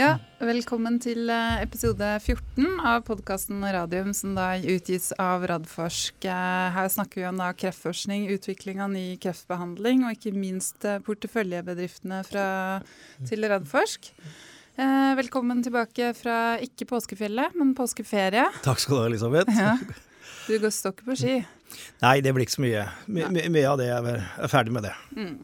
Ja, 0.00 0.14
velkommen 0.40 0.94
til 1.02 1.28
eh, 1.28 1.58
episode 1.60 2.06
14 2.22 2.78
av 2.88 3.02
podkasten 3.04 3.60
Radium, 3.60 4.14
som 4.16 4.32
da 4.32 4.54
utgis 4.56 5.10
av 5.20 5.42
Radforsk. 5.50 6.24
Eh, 6.24 6.68
her 6.72 6.88
snakker 6.88 7.20
vi 7.20 7.26
om 7.28 7.36
da 7.36 7.50
kreftforskning, 7.52 8.24
utvikling 8.32 8.80
av 8.80 8.88
ny 8.94 9.18
kreftbehandling, 9.20 10.06
og 10.08 10.16
ikke 10.16 10.32
minst 10.32 10.86
eh, 10.88 11.02
porteføljebedriftene 11.04 12.22
fra, 12.30 12.46
til 13.28 13.44
Radforsk. 13.52 14.08
Velkommen 15.20 15.60
tilbake 15.66 16.14
fra 16.16 16.38
ikke 16.64 16.88
påskefjellet, 16.94 17.52
men 17.60 17.76
påskeferie. 17.76 18.46
Takk 18.64 18.80
skal 18.80 18.96
du 18.96 19.02
ha, 19.02 19.10
Elisabeth. 19.10 19.52
Ja. 19.52 19.76
Du 20.46 20.56
går 20.62 20.72
stokk 20.72 21.04
på 21.04 21.18
ski? 21.20 21.36
Nei, 22.00 22.16
det 22.24 22.32
blir 22.32 22.48
ikke 22.48 22.56
så 22.56 22.64
mye. 22.64 22.88
Mye 23.04 23.68
av 23.68 23.76
det 23.82 23.92
er, 23.92 24.12
er 24.16 24.48
ferdig 24.54 24.72
med 24.78 24.88
det. 24.88 24.96
Mm. 25.12 25.34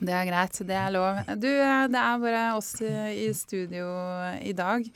Det 0.00 0.14
er 0.16 0.28
greit, 0.30 0.56
det 0.64 0.76
er 0.76 0.92
lov. 0.94 1.18
Du, 1.36 1.50
det 1.92 2.00
er 2.00 2.20
bare 2.22 2.44
oss 2.56 2.72
i 2.80 3.26
studio 3.36 3.90
i 4.40 4.54
dag. 4.56 4.86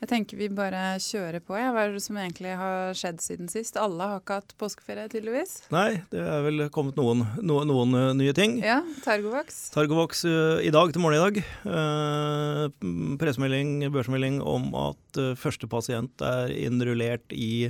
Jeg 0.00 0.08
tenker 0.10 0.36
vi 0.40 0.50
bare 0.52 0.98
kjører 1.00 1.40
på. 1.44 1.56
Ja. 1.56 1.70
Hva 1.72 1.86
er 1.86 1.94
det 1.94 2.02
som 2.04 2.16
egentlig 2.20 2.54
har 2.60 2.96
skjedd 2.96 3.20
siden 3.24 3.50
sist? 3.52 3.76
Alle 3.80 4.08
har 4.08 4.22
ikke 4.22 4.38
hatt 4.40 4.54
påskeferie, 4.60 5.06
tydeligvis? 5.12 5.54
Nei, 5.72 6.02
det 6.12 6.20
er 6.20 6.44
vel 6.44 6.66
kommet 6.72 6.96
noen, 7.00 7.26
noen, 7.40 7.68
noen 7.68 7.96
uh, 7.96 8.10
nye 8.16 8.34
ting. 8.36 8.58
Ja, 8.64 8.82
Targovax. 9.04 9.66
Targovax 9.72 10.24
uh, 10.28 10.60
i 10.64 10.72
dag, 10.74 10.92
til 10.92 11.04
morgen 11.04 11.20
i 11.20 11.24
dag. 11.24 11.40
Uh, 11.68 13.16
pressemelding, 13.20 13.78
børsmelding 13.94 14.40
om 14.40 14.72
at 14.80 15.20
uh, 15.20 15.32
første 15.40 15.68
pasient 15.72 16.24
er 16.24 16.52
innrullert 16.56 17.36
i 17.36 17.68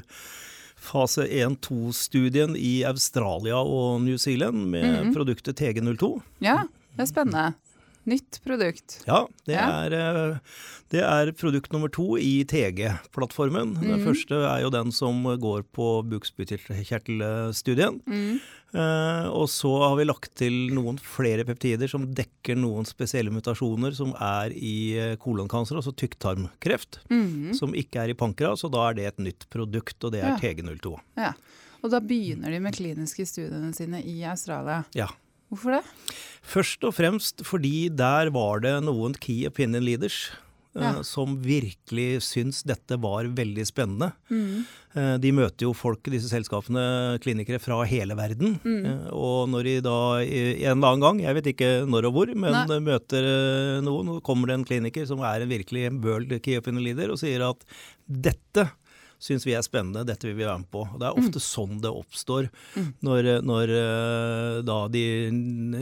fase 0.85 1.27
1-2-studien 1.27 2.55
i 2.59 2.81
Australia 2.87 3.63
og 3.63 4.03
New 4.05 4.19
Zealand 4.19 4.67
med 4.71 4.85
mm 4.85 4.97
-hmm. 4.97 5.15
produktet 5.15 5.61
TG02. 5.61 6.21
Ja, 6.39 6.65
det 6.95 7.07
er 7.07 7.11
spennende. 7.11 7.53
Nytt 8.05 8.41
produkt. 8.45 8.99
Ja, 9.09 9.23
det, 9.49 9.55
ja. 9.55 9.69
Er, 9.87 9.95
eh, 9.97 10.59
det 10.93 11.01
er, 11.01 11.31
produkt 11.41 11.73
nummer 11.73 11.89
to 11.89 12.19
i 12.21 12.45
TG-plattformen. 12.45 13.73
Mm. 13.79 13.87
Den 13.87 14.03
første 14.05 14.43
er 14.45 14.61
jo 14.61 14.73
den 14.75 14.93
som 14.93 15.23
går 15.25 15.65
på 15.73 15.89
bukspyttkjertelstudien. 16.11 18.03
Mm. 18.05 18.43
Eh, 18.75 19.27
og 19.33 19.49
så 19.49 19.73
har 19.87 19.97
vi 19.97 20.05
lagt 20.05 20.35
til 20.37 20.53
noen 20.77 21.01
flere 21.01 21.47
peptider 21.49 21.89
som 21.89 22.05
dekker 22.13 22.61
noen 22.61 22.85
spesielle 22.89 23.33
mutasjoner 23.33 23.97
som 23.97 24.13
er 24.21 24.53
i 24.53 24.77
eh, 25.01 25.17
kolonkancer, 25.25 25.81
altså 25.81 25.97
tykktarmkreft, 25.97 27.01
mm. 27.09 27.55
som 27.57 27.73
ikke 27.73 28.05
er 28.05 28.13
i 28.13 28.21
pankreas. 28.21 28.69
Og 28.69 28.77
da 28.77 28.91
er 28.91 29.01
det 29.01 29.11
et 29.15 29.29
nytt 29.31 29.49
produkt, 29.55 29.97
og 30.05 30.13
det 30.13 30.27
er 30.27 30.35
ja. 30.35 30.41
TG02. 30.45 30.99
Ja. 31.25 31.33
Og 31.85 31.93
da 31.93 32.05
begynner 32.05 32.53
de 32.53 32.61
med 32.65 32.77
kliniske 32.77 33.25
studiene 33.29 33.73
sine 33.77 34.05
i 34.05 34.21
Australia. 34.29 34.83
Ja. 34.97 35.09
Hvorfor 35.53 35.79
det? 35.79 35.83
Først 36.45 36.87
og 36.87 36.97
fremst 36.97 37.45
fordi 37.47 37.91
der 37.93 38.33
var 38.35 38.65
det 38.65 38.79
noen 38.85 39.15
key 39.17 39.45
opinion 39.49 39.85
leaders 39.85 40.27
eh, 40.77 40.83
ja. 40.83 40.93
som 41.07 41.39
virkelig 41.43 42.25
syns 42.27 42.63
dette 42.69 42.99
var 43.01 43.31
veldig 43.37 43.65
spennende. 43.69 44.11
Mm. 44.29 44.65
Eh, 44.95 45.15
de 45.23 45.33
møter 45.37 45.67
jo 45.67 45.73
folk, 45.77 46.05
disse 46.13 46.29
selskapene, 46.33 46.85
klinikere 47.25 47.63
fra 47.63 47.81
hele 47.89 48.17
verden. 48.19 48.59
Mm. 48.65 48.85
Eh, 48.91 49.09
og 49.17 49.49
når 49.53 49.71
de 49.71 49.75
da 49.89 49.99
en 50.21 50.77
eller 50.77 50.91
annen 50.91 51.07
gang, 51.07 51.25
jeg 51.25 51.39
vet 51.41 51.51
ikke 51.55 51.73
når 51.89 52.11
og 52.11 52.19
hvor, 52.19 52.37
men 52.45 52.61
Nei. 52.61 52.81
møter 52.91 53.29
noen, 53.87 54.17
og 54.17 54.25
kommer 54.27 54.51
det 54.51 54.61
en 54.61 54.69
kliniker 54.69 55.09
som 55.11 55.25
er 55.25 55.45
en 55.45 55.53
virkelig 55.55 55.91
world 56.05 56.37
key 56.45 56.61
opinion 56.61 56.85
leader 56.85 57.15
og 57.15 57.21
sier 57.23 57.47
at 57.49 57.69
dette 58.05 58.69
syns 59.25 59.47
vi 59.49 59.55
er 59.57 59.65
spennende, 59.65 60.05
dette 60.07 60.29
vil 60.29 60.37
vi 60.37 60.47
være 60.47 60.61
med 60.63 60.71
på. 60.73 60.85
Og 60.85 61.01
Det 61.01 61.09
er 61.09 61.21
ofte 61.23 61.41
mm. 61.41 61.47
sånn 61.47 61.81
det 61.85 61.93
oppstår 61.93 62.51
mm. 62.77 62.91
når, 63.07 63.31
når 63.47 63.75
eh, 63.79 64.59
da 64.69 64.79
de 64.93 65.05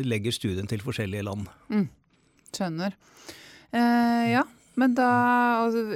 legger 0.07 0.37
studien 0.37 0.71
til 0.71 0.85
forskjellige 0.85 1.27
land. 1.27 1.51
Mm. 1.73 1.89
Skjønner. 2.53 2.95
Eh, 3.73 4.27
ja, 4.35 4.45
men 4.75 4.95
da 4.99 5.11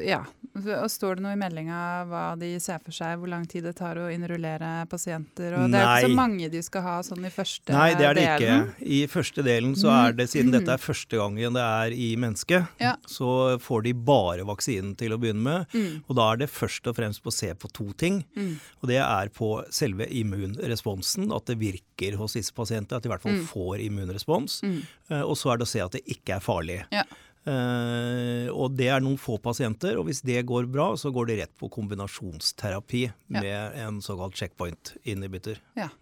Ja. 0.05 0.25
Og 0.57 0.89
Står 0.89 1.19
det 1.19 1.25
noe 1.25 1.35
i 1.35 1.39
meldinga 1.39 1.79
hva 2.09 2.23
de 2.41 2.49
ser 2.63 2.81
for 2.81 2.95
seg, 2.95 3.19
hvor 3.21 3.29
lang 3.29 3.45
tid 3.49 3.67
det 3.67 3.75
tar 3.77 3.99
å 4.01 4.07
innrullere 4.09 4.87
pasienter? 4.89 5.53
Og 5.59 5.73
det 5.73 5.81
er 5.81 5.85
Nei. 5.85 5.97
ikke 6.01 6.09
så 6.09 6.17
mange 6.17 6.49
de 6.53 6.63
skal 6.65 6.85
ha 6.87 6.95
sånn 7.05 7.27
i 7.29 7.33
første 7.33 7.67
delen? 7.69 7.81
Nei, 7.83 7.99
det 7.99 8.07
er 8.09 8.17
det 8.17 8.25
delen. 8.25 8.71
ikke. 8.71 8.87
I 8.97 9.01
første 9.13 9.45
delen 9.45 9.75
så 9.77 9.91
er 9.93 10.17
det, 10.17 10.29
siden 10.33 10.55
dette 10.55 10.73
er 10.73 10.81
første 10.81 11.21
gangen 11.21 11.59
det 11.59 11.67
er 11.67 11.97
i 11.97 12.09
mennesket, 12.21 12.71
ja. 12.81 12.95
så 13.11 13.59
får 13.63 13.85
de 13.89 13.93
bare 14.09 14.47
vaksinen 14.49 14.95
til 14.97 15.13
å 15.13 15.21
begynne 15.21 15.45
med. 15.45 15.77
Mm. 15.77 16.01
Og 16.07 16.17
da 16.17 16.31
er 16.33 16.43
det 16.45 16.51
først 16.55 16.89
og 16.89 16.97
fremst 16.97 17.25
på 17.25 17.35
å 17.35 17.37
se 17.37 17.53
på 17.53 17.71
to 17.77 17.91
ting. 18.01 18.23
Mm. 18.39 18.57
Og 18.81 18.91
det 18.95 19.03
er 19.03 19.33
på 19.37 19.53
selve 19.75 20.09
immunresponsen, 20.09 21.29
at 21.37 21.53
det 21.53 21.61
virker 21.61 22.17
hos 22.17 22.39
disse 22.39 22.57
pasientene, 22.57 22.97
at 22.97 23.05
de 23.05 23.11
i 23.11 23.15
hvert 23.15 23.29
fall 23.29 23.39
mm. 23.43 23.47
får 23.53 23.85
immunrespons. 23.91 24.63
Mm. 24.65 24.81
Eh, 25.11 25.23
og 25.23 25.37
så 25.37 25.53
er 25.53 25.61
det 25.61 25.69
å 25.69 25.75
se 25.75 25.85
at 25.85 25.99
det 25.99 26.05
ikke 26.17 26.39
er 26.39 26.45
farlig. 26.49 26.81
Ja. 26.95 27.05
Uh, 27.47 28.49
og 28.51 28.75
det 28.75 28.89
er 28.91 29.05
noen 29.05 29.21
få 29.21 29.37
pasienter, 29.43 29.95
og 30.01 30.09
hvis 30.09 30.25
det 30.27 30.41
går 30.49 30.67
bra, 30.71 30.89
så 30.99 31.13
går 31.15 31.31
det 31.31 31.39
rett 31.45 31.55
på 31.61 31.71
kombinasjonsterapi 31.71 33.05
ja. 33.07 33.13
med 33.39 33.79
en 33.85 34.03
såkalt 34.03 34.35
checkpoint 34.39 34.97
inhibitor. 35.07 35.61
Ja. 35.79 35.93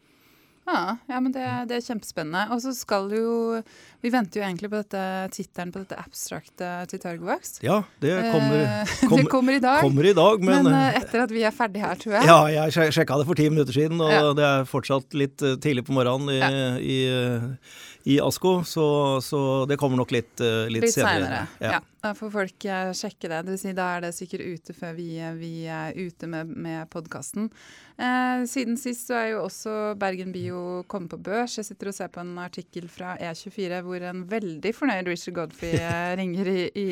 Ja, 0.65 0.97
ja, 1.06 1.19
men 1.21 1.32
det, 1.32 1.44
det, 1.69 1.77
er 1.77 1.84
kjempespennende. 1.84 2.47
Og 2.55 2.62
så 2.65 2.72
skal 2.72 3.10
jo 3.12 3.59
Vi 4.00 4.10
venter 4.12 4.41
jo 4.41 4.44
egentlig 4.47 4.71
på 4.72 4.81
dette 4.81 5.03
tittelen 5.37 5.72
på 5.75 5.82
dette 5.82 5.99
abstraktet 6.00 6.88
til 6.88 7.03
Targovax. 7.03 7.59
Ja, 7.65 7.82
det 8.00 8.15
kommer, 8.32 8.65
kom, 9.03 9.19
det 9.21 9.26
kommer 9.32 9.59
i 9.59 9.61
dag. 9.61 9.82
Kommer 9.84 10.09
i 10.09 10.15
dag 10.16 10.44
men, 10.44 10.69
men 10.71 10.97
etter 10.97 11.26
at 11.26 11.34
vi 11.34 11.44
er 11.44 11.53
ferdig 11.55 11.84
her, 11.84 12.00
tror 12.00 12.16
jeg. 12.16 12.28
Ja, 12.31 12.38
jeg 12.72 12.94
sjekka 12.97 13.21
det 13.21 13.28
for 13.28 13.41
ti 13.41 13.50
minutter 13.53 13.76
siden, 13.76 14.00
og 14.00 14.12
ja. 14.12 14.31
det 14.37 14.47
er 14.50 14.69
fortsatt 14.69 15.16
litt 15.16 15.44
tidlig 15.65 15.84
på 15.84 15.97
morgenen 15.97 16.32
i, 16.32 16.41
ja. 16.41 16.71
i 16.81 16.99
i 18.04 18.20
Asko, 18.20 18.59
så, 18.69 18.87
så, 19.25 19.41
det 19.69 19.78
kommer 19.81 19.97
nok 19.97 20.12
litt, 20.12 20.37
uh, 20.41 20.66
litt, 20.69 20.84
litt 20.87 20.97
senere. 20.97 21.47
Ja. 21.59 21.78
ja. 21.78 21.81
Da 22.04 22.10
får 22.12 22.31
folk 22.34 22.65
uh, 22.69 22.91
sjekke 22.92 23.31
det. 23.32 23.38
det 23.47 23.54
si, 23.62 23.72
da 23.72 23.87
er 23.94 24.04
det 24.04 24.10
sikkert 24.12 24.44
ute 24.44 24.76
før 24.76 24.92
vi, 24.98 25.09
vi 25.38 25.53
er 25.72 25.97
ute 25.97 26.28
med, 26.28 26.50
med 26.53 26.91
podkasten. 26.92 27.48
Eh, 27.94 28.42
siden 28.50 28.75
sist 28.75 29.06
så 29.06 29.15
er 29.20 29.26
jo 29.31 29.44
også 29.44 29.94
Bergen 30.00 30.32
Bio 30.34 30.82
kommet 30.91 31.12
på 31.12 31.19
børs. 31.28 31.54
Jeg 31.60 31.69
sitter 31.69 31.93
og 31.93 31.94
ser 31.94 32.10
på 32.10 32.25
en 32.25 32.32
artikkel 32.43 32.88
fra 32.91 33.12
E24 33.22 33.78
hvor 33.87 34.03
en 34.09 34.25
veldig 34.26 34.72
fornøyd 34.75 35.06
Richard 35.12 35.37
Godfrey 35.37 35.78
eh, 35.78 36.14
ringer 36.20 36.50
i, 36.50 36.64
i 36.75 36.87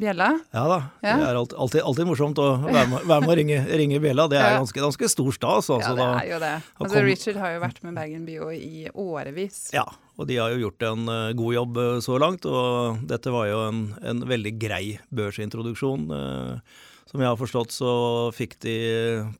bjella. 0.00 0.30
Ja 0.56 0.64
da. 0.70 0.80
Ja. 1.04 1.18
Det 1.20 1.28
er 1.28 1.40
alltid, 1.42 1.82
alltid, 1.82 2.08
morsomt 2.08 2.40
å 2.40 2.48
være 2.64 2.86
med, 2.94 3.04
være 3.04 3.26
med 3.26 3.34
å 3.34 3.36
ringe, 3.42 3.60
ringe 3.82 4.00
bjella. 4.00 4.28
Det 4.32 4.40
er 4.40 4.56
ganske, 4.56 4.80
ganske 4.80 5.12
stor 5.12 5.36
stas. 5.36 5.70
Altså, 5.76 5.92
ja, 5.92 6.00
det 6.00 6.08
er 6.08 6.32
jo 6.32 6.40
det. 6.46 6.56
Altså, 6.80 7.04
Richard 7.04 7.44
har 7.44 7.54
jo 7.58 7.62
vært 7.68 7.84
med 7.84 8.00
Bergen 8.00 8.24
Bio 8.24 8.48
i 8.56 8.88
årevis. 8.96 9.66
Ja, 9.76 9.84
og 10.16 10.30
de 10.30 10.38
har 10.40 10.54
jo 10.54 10.62
gjort 10.64 10.88
en 10.88 11.04
god 11.36 11.52
jobb 11.58 11.80
så 12.00 12.16
langt. 12.22 12.48
Og 12.48 13.04
dette 13.04 13.32
var 13.34 13.50
jo 13.50 13.60
en, 13.66 13.82
en 14.00 14.24
veldig 14.24 14.55
grei 14.60 14.96
børsintroduksjon. 15.14 16.06
Uh, 16.10 16.82
som 17.06 17.22
jeg 17.22 17.30
har 17.30 17.38
forstått, 17.38 17.74
så 17.74 17.90
fikk 18.34 18.58
de 18.64 18.74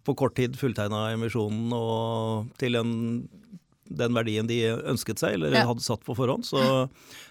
på 0.06 0.14
kort 0.18 0.36
tid 0.38 0.54
fulltegna 0.58 1.08
emisjonen 1.16 1.72
og 1.74 2.52
til 2.60 2.78
en, 2.78 2.92
den 3.90 4.14
verdien 4.14 4.46
de 4.46 4.60
ønsket 4.76 5.22
seg, 5.22 5.34
eller 5.34 5.56
ja. 5.58 5.64
hadde 5.66 5.82
satt 5.82 6.04
på 6.06 6.14
forhånd. 6.14 6.46
Så, 6.46 6.62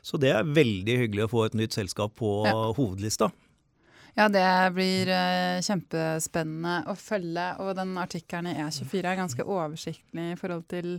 så, 0.04 0.20
det 0.22 0.34
er 0.36 0.52
veldig 0.58 1.00
hyggelig 1.06 1.28
å 1.28 1.32
få 1.32 1.46
et 1.48 1.56
nytt 1.58 1.78
selskap 1.78 2.18
på 2.20 2.38
ja. 2.48 2.56
hovedlista. 2.76 3.32
Ja, 4.16 4.28
det 4.32 4.44
blir 4.76 5.12
uh, 5.12 5.64
kjempespennende 5.64 6.76
å 6.92 6.98
følge. 7.00 7.48
Og 7.64 7.74
den 7.80 7.96
artikkelen 8.00 8.52
i 8.52 8.60
E24 8.64 9.02
er 9.04 9.20
ganske 9.20 9.48
oversiktlig 9.48 10.30
i 10.34 10.38
forhold 10.40 10.68
til 10.72 10.98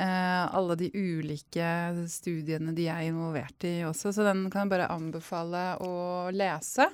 alle 0.00 0.76
de 0.80 0.88
ulike 0.94 1.66
studiene 2.08 2.72
de 2.76 2.86
er 2.88 3.08
involvert 3.10 3.66
i 3.68 3.80
også, 3.84 4.14
så 4.16 4.24
den 4.24 4.46
kan 4.48 4.64
jeg 4.64 4.72
bare 4.72 4.90
anbefale 4.94 5.64
å 5.84 5.92
lese. 6.32 6.88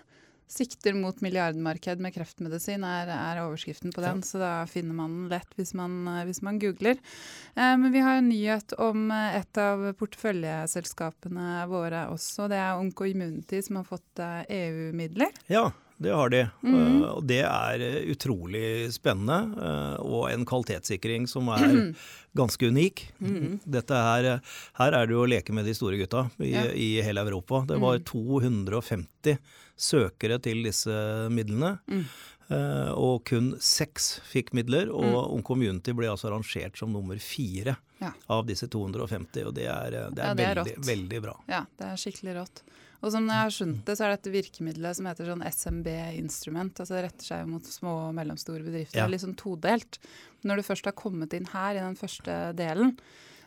Sikter 0.46 0.94
mot 0.94 1.18
milliardmarked 1.20 1.98
med 1.98 2.14
kreftmedisin 2.14 2.84
er, 2.86 3.08
er 3.10 3.40
overskriften 3.42 3.90
på 3.90 4.02
den, 4.04 4.20
ja. 4.22 4.26
så 4.28 4.38
da 4.38 4.50
finner 4.70 4.94
man 4.94 5.16
den 5.16 5.32
lett 5.32 5.56
hvis 5.58 5.72
man, 5.74 6.04
hvis 6.28 6.38
man 6.46 6.60
googler. 6.62 7.00
Eh, 7.56 7.72
men 7.74 7.90
vi 7.90 8.04
har 8.04 8.20
en 8.20 8.28
nyhet 8.30 8.76
om 8.78 9.08
eh, 9.10 9.40
et 9.40 9.58
av 9.58 9.82
porteføljeselskapene 9.98 11.64
våre 11.70 12.04
også. 12.14 12.46
Det 12.52 12.60
er 12.62 12.78
Onkoimmunity 12.78 13.58
som 13.66 13.80
har 13.80 13.88
fått 13.90 14.22
eh, 14.22 14.44
EU-midler. 14.60 15.34
Ja, 15.50 15.72
det 16.02 16.12
har 16.12 16.32
de. 16.32 16.42
Mm. 16.62 17.02
Og 17.08 17.22
det 17.28 17.42
er 17.48 17.84
utrolig 18.12 18.92
spennende. 18.94 19.38
Og 20.04 20.26
en 20.30 20.46
kvalitetssikring 20.48 21.28
som 21.30 21.48
er 21.54 21.66
ganske 22.36 22.68
unik. 22.68 23.06
Mm. 23.18 23.58
Dette 23.64 24.00
her, 24.08 24.30
her 24.80 24.98
er 24.98 25.06
det 25.08 25.16
jo 25.16 25.22
å 25.24 25.30
leke 25.30 25.56
med 25.56 25.68
de 25.68 25.76
store 25.76 26.00
gutta 26.00 26.26
i, 26.36 26.52
ja. 26.52 26.66
i 26.72 26.90
hele 27.04 27.24
Europa. 27.24 27.64
Det 27.68 27.80
var 27.80 28.02
250 28.04 29.38
mm 29.38 29.64
søkere 29.76 30.40
til 30.42 30.64
disse 30.66 30.94
midlene. 31.32 31.76
Mm. 31.90 32.06
Og 32.96 33.24
kun 33.26 33.50
seks 33.62 34.16
fikk 34.30 34.52
midler, 34.56 34.90
og 34.94 35.40
mm. 35.40 35.44
Community 35.46 35.94
ble 35.96 36.10
altså 36.12 36.30
arrangert 36.30 36.78
som 36.78 36.92
nummer 36.94 37.18
fire 37.22 37.76
ja. 37.98 38.12
av 38.32 38.46
disse 38.48 38.68
250. 38.72 39.48
Og 39.48 39.54
det 39.56 39.66
er, 39.66 39.98
det 40.14 40.22
er, 40.22 40.30
ja, 40.30 40.34
det 40.38 40.48
er 40.48 40.60
veldig, 40.62 40.76
veldig, 40.86 41.22
bra. 41.26 41.36
Ja, 41.50 41.64
det 41.78 41.90
er 41.90 42.00
skikkelig 42.00 42.36
rått. 42.40 42.62
Og 43.02 43.12
som 43.12 43.26
jeg 43.28 43.42
har 43.42 43.52
skjønt 43.52 43.82
det, 43.86 43.96
så 43.98 44.06
er 44.06 44.14
dette 44.14 44.32
virkemidlet 44.32 44.98
som 44.98 45.08
heter 45.08 45.30
sånn 45.30 45.44
SMB 45.46 45.88
Instrument. 46.16 46.80
altså 46.80 46.96
Det 46.96 47.04
retter 47.06 47.28
seg 47.28 47.50
mot 47.50 47.68
små 47.68 47.94
og 48.08 48.16
mellomstore 48.16 48.64
bedrifter. 48.64 49.02
Ja. 49.02 49.08
Litt 49.10 49.24
sånn 49.24 49.36
todelt. 49.38 50.00
Når 50.46 50.60
du 50.60 50.66
først 50.66 50.88
har 50.88 50.96
kommet 50.96 51.36
inn 51.36 51.48
her 51.52 51.76
i 51.76 51.82
den 51.82 51.98
første 51.98 52.38
delen, 52.56 52.96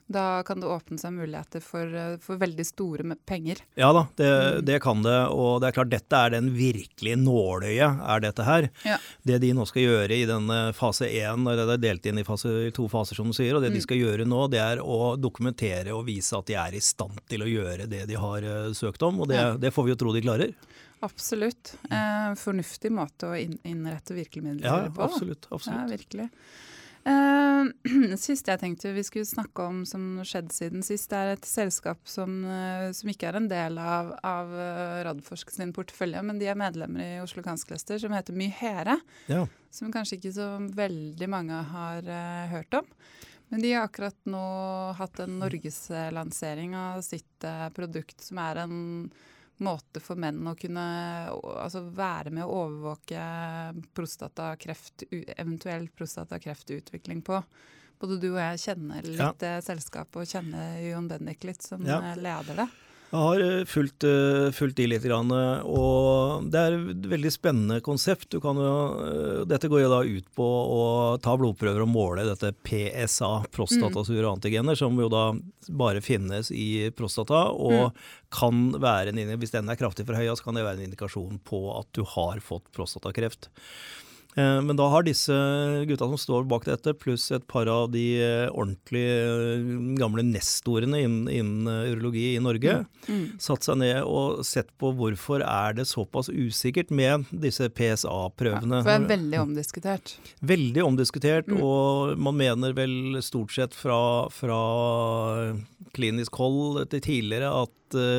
Da 0.09 0.41
kan 0.43 0.57
det 0.57 0.65
åpne 0.65 0.97
seg 0.97 1.13
muligheter 1.13 1.61
for, 1.61 1.85
eh, 1.85 2.15
for 2.17 2.39
veldig 2.41 2.65
store 2.65 3.15
penger. 3.29 3.59
Ja 3.77 3.91
da, 3.93 4.07
det, 4.17 4.29
mm. 4.29 4.65
det, 4.65 4.79
kan 4.81 5.03
det. 5.05 5.17
Og 5.29 5.61
det 5.61 5.69
er 5.69 5.75
klart 5.75 5.91
dette 5.91 6.21
er 6.25 6.33
den 6.33 6.49
virkelige 6.55 7.19
nåløyet, 7.21 8.01
er 8.01 8.23
dette 8.23 8.47
her. 8.47 8.69
Ja. 8.87 8.97
Det 9.21 9.37
de 9.43 9.51
nå 9.53 9.67
skal 9.69 9.85
gjøre 9.85 10.17
i 10.17 10.25
denne 10.25 10.57
fase 10.73 11.11
én, 11.13 11.45
det 11.45 11.67
er 11.75 11.83
delt 11.83 12.09
inn 12.09 12.21
i 12.21 12.25
fase, 12.25 12.71
to 12.73 12.87
faser 12.89 13.19
som 13.21 13.29
du 13.29 13.37
sier, 13.37 13.53
og 13.53 13.61
det 13.61 13.69
mm. 13.69 13.77
de 13.77 13.83
skal 13.85 14.01
gjøre 14.01 14.25
nå, 14.25 14.47
det 14.49 14.63
er 14.63 14.81
å 14.81 15.13
dokumentere 15.21 15.93
og 15.93 16.07
vise 16.09 16.33
at 16.37 16.49
de 16.49 16.57
er 16.57 16.79
i 16.79 16.81
stand 16.81 17.21
til 17.29 17.45
å 17.45 17.51
gjøre 17.51 17.85
det 17.91 18.07
de 18.09 18.17
har 18.17 18.47
uh, 18.49 18.71
søkt 18.73 19.05
om. 19.05 19.21
Og 19.21 19.29
det, 19.29 19.37
ja. 19.37 19.51
det, 19.61 19.73
får 19.75 19.85
vi 19.85 19.93
jo 19.93 19.99
tro 20.01 20.15
de 20.15 20.23
klarer. 20.25 20.55
Absolutt. 21.05 21.75
Eh, 21.87 22.33
fornuftig 22.35 22.89
måte 22.91 23.29
å 23.29 23.37
innrette 23.37 24.17
virkemidler 24.17 24.67
ja, 24.67 24.79
på. 24.91 25.05
Absolutt, 25.05 25.47
absolutt. 25.47 25.77
Ja, 25.77 25.85
virkelig. 25.93 26.27
Uh, 27.59 28.15
siste 28.19 28.51
jeg 28.53 28.61
tenkte 28.61 28.91
vi 28.95 29.03
skulle 29.07 29.27
snakke 29.27 29.63
om 29.65 29.81
som 29.87 30.19
skjedde 30.27 30.55
siden 30.55 30.83
sist, 30.85 31.11
er 31.15 31.33
et 31.33 31.47
selskap 31.47 32.01
som, 32.09 32.41
uh, 32.45 32.89
som 32.95 33.11
ikke 33.11 33.29
er 33.29 33.39
en 33.39 33.49
del 33.51 33.79
av, 33.81 34.11
av 34.25 34.51
uh, 34.53 34.99
Radforsk 35.07 35.53
sin 35.55 35.73
portefølje, 35.75 36.21
men 36.25 36.41
de 36.41 36.49
er 36.51 36.59
medlemmer 36.59 37.17
i 37.17 37.23
Oslo 37.23 37.43
Kansklester, 37.45 37.99
som 38.01 38.15
heter 38.15 38.37
Myhere. 38.37 38.99
Ja. 39.31 39.45
Som 39.73 39.93
kanskje 39.93 40.19
ikke 40.19 40.35
så 40.35 40.51
veldig 40.75 41.29
mange 41.31 41.63
har 41.71 42.07
hørt 42.49 42.79
om. 42.79 42.87
Men 43.49 43.61
de 43.63 43.73
har 43.73 43.87
akkurat 43.87 44.17
nå 44.29 44.45
hatt 44.97 45.21
en 45.23 45.39
norgeslansering 45.41 46.73
av 46.77 47.03
sitt 47.05 47.45
produkt, 47.75 48.17
som 48.25 48.41
er 48.41 48.63
en 48.65 48.79
måte 49.63 50.01
for 50.03 50.19
menn 50.19 50.39
å 50.47 50.55
kunne 50.59 50.83
altså 51.31 51.83
være 51.95 52.33
med 52.35 52.45
å 52.45 52.61
overvåke 52.63 53.23
prostatakreft, 53.97 55.07
eventuell 55.11 55.89
prostatakreftutvikling 55.95 57.23
på. 57.27 57.41
Både 57.99 58.19
du 58.21 58.29
og 58.31 58.39
jeg 58.39 58.61
kjenner 58.63 59.03
litt 59.03 59.43
ja. 59.43 59.57
selskapet 59.63 60.21
og 60.21 60.29
kjenner 60.29 60.79
Jon 60.85 61.09
Bendik 61.11 61.43
litt, 61.47 61.65
som 61.65 61.83
ja. 61.85 61.99
leder 62.15 62.63
det. 62.63 62.69
Jeg 63.09 63.17
har 63.17 63.41
eh, 63.41 63.63
fulgt, 63.65 64.05
eh, 64.05 64.51
fulgt 64.53 64.77
de 64.77 64.85
litt, 64.85 65.05
og 65.09 66.49
det 66.53 66.59
er 66.61 66.75
et 66.77 67.07
veldig 67.09 67.31
spennende 67.33 67.79
konsept. 67.81 68.35
Jo, 68.37 68.51
eh, 68.53 69.39
dette 69.49 69.69
går 69.71 69.81
jo 69.81 69.89
da 69.89 70.01
ut 70.05 70.27
på 70.37 70.45
å 70.45 70.83
ta 71.23 71.33
blodprøver 71.39 71.81
og 71.81 71.89
måle 71.89 72.27
dette 72.27 72.51
PSA, 72.53 73.31
prostatasure-antigener, 73.55 74.77
mm. 74.77 74.81
som 74.83 75.01
jo 75.01 75.09
da 75.09 75.23
bare 75.73 76.03
finnes 76.05 76.53
i 76.53 76.91
prostata, 76.93 77.47
og 77.49 77.89
mm. 77.89 78.03
kan 78.37 78.61
være 78.77 79.15
en, 79.15 79.33
hvis 79.41 79.57
den 79.57 79.73
er 79.73 79.79
kraftig 79.79 80.05
for 80.05 80.19
høy, 80.19 80.29
så 80.29 80.45
kan 80.45 80.59
det 80.59 80.67
være 80.67 80.77
en 80.83 80.91
indikasjon 80.91 81.41
på 81.49 81.63
at 81.79 81.89
du 81.97 82.03
har 82.13 82.45
fått 82.45 82.69
prostatakreft. 82.77 83.49
Eh, 84.39 84.59
men 84.63 84.77
da 84.79 84.87
har 84.91 85.05
disse 85.05 85.35
gutta 85.89 86.07
som 86.11 86.19
står 86.19 86.47
bak 86.49 86.67
dette, 86.67 86.93
pluss 86.99 87.27
et 87.35 87.45
par 87.49 87.69
av 87.71 87.89
de 87.93 88.05
ordentlig 88.47 88.69
ordentlige 88.69 89.15
eh, 89.55 89.97
gamle 89.99 90.23
nestorene 90.25 91.01
innen, 91.03 91.29
innen 91.31 91.69
urologi 91.93 92.35
i 92.35 92.43
Norge, 92.43 92.79
mm. 93.07 93.09
Mm. 93.09 93.25
satt 93.41 93.65
seg 93.65 93.79
ned 93.81 94.01
og 94.05 94.43
sett 94.47 94.71
på 94.79 94.93
hvorfor 94.97 95.43
er 95.45 95.75
det 95.79 95.87
såpass 95.89 96.29
usikkert 96.29 96.93
med 96.93 97.27
disse 97.31 97.69
PSA-prøvene. 97.69 98.81
Ja, 98.81 98.85
for 98.85 98.93
det 98.93 98.99
er 98.99 99.11
veldig 99.15 99.41
omdiskutert. 99.43 100.15
Veldig 100.53 100.85
omdiskutert, 100.85 101.49
mm. 101.49 101.59
og 101.65 102.15
man 102.21 102.39
mener 102.39 102.77
vel 102.77 103.19
stort 103.25 103.53
sett 103.55 103.77
fra, 103.77 104.29
fra 104.33 104.61
klinisk 105.95 106.39
hold 106.39 106.85
til 106.93 107.03
tidligere 107.03 107.51
at 107.65 107.75
det 107.89 108.09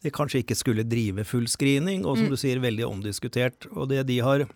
de 0.00 0.12
kanskje 0.14 0.40
ikke 0.40 0.56
skulle 0.56 0.86
drive 0.88 1.26
full 1.28 1.46
screening, 1.50 2.06
og 2.06 2.16
som 2.16 2.28
mm. 2.28 2.32
du 2.32 2.40
sier, 2.40 2.62
veldig 2.62 2.86
omdiskutert. 2.88 3.68
Og 3.74 3.90
det 3.90 4.06
de 4.08 4.16
har 4.24 4.46
eh, 4.46 4.54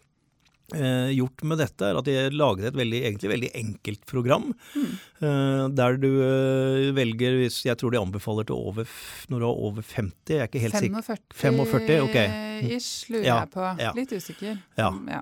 gjort 0.73 1.43
med 1.45 1.61
dette, 1.61 1.85
er 1.85 1.99
at 1.99 2.07
de 2.09 2.15
har 2.17 2.35
laget 2.35 2.71
et 2.71 2.79
veldig, 2.79 3.01
egentlig 3.05 3.31
veldig 3.31 3.51
enkelt 3.61 4.07
program. 4.09 4.47
Mm. 4.75 4.93
Eh, 5.25 5.65
der 5.79 5.99
du 6.01 6.09
eh, 6.25 6.91
velger 6.97 7.37
hvis 7.39 7.61
Jeg 7.67 7.79
tror 7.79 7.93
de 7.95 8.01
anbefaler 8.01 8.47
til 8.49 8.57
over 8.57 8.89
når 9.31 9.41
du 9.41 9.47
er 9.47 9.61
over 9.69 9.85
50, 9.87 10.33
jeg 10.33 10.41
er 10.43 10.49
ikke 10.49 10.63
helt 10.65 10.79
45, 10.79 11.05
sikker. 11.05 11.37
45 11.39 12.01
okay. 12.09 12.27
Ish 12.75 13.13
lurer 13.13 13.27
ja, 13.27 13.37
jeg 13.43 13.53
på. 13.55 13.69
Ja. 13.81 13.93
Litt 13.97 14.15
usikker. 14.15 14.59
Ja. 14.79 14.89
Mm, 14.91 15.13
ja. 15.15 15.21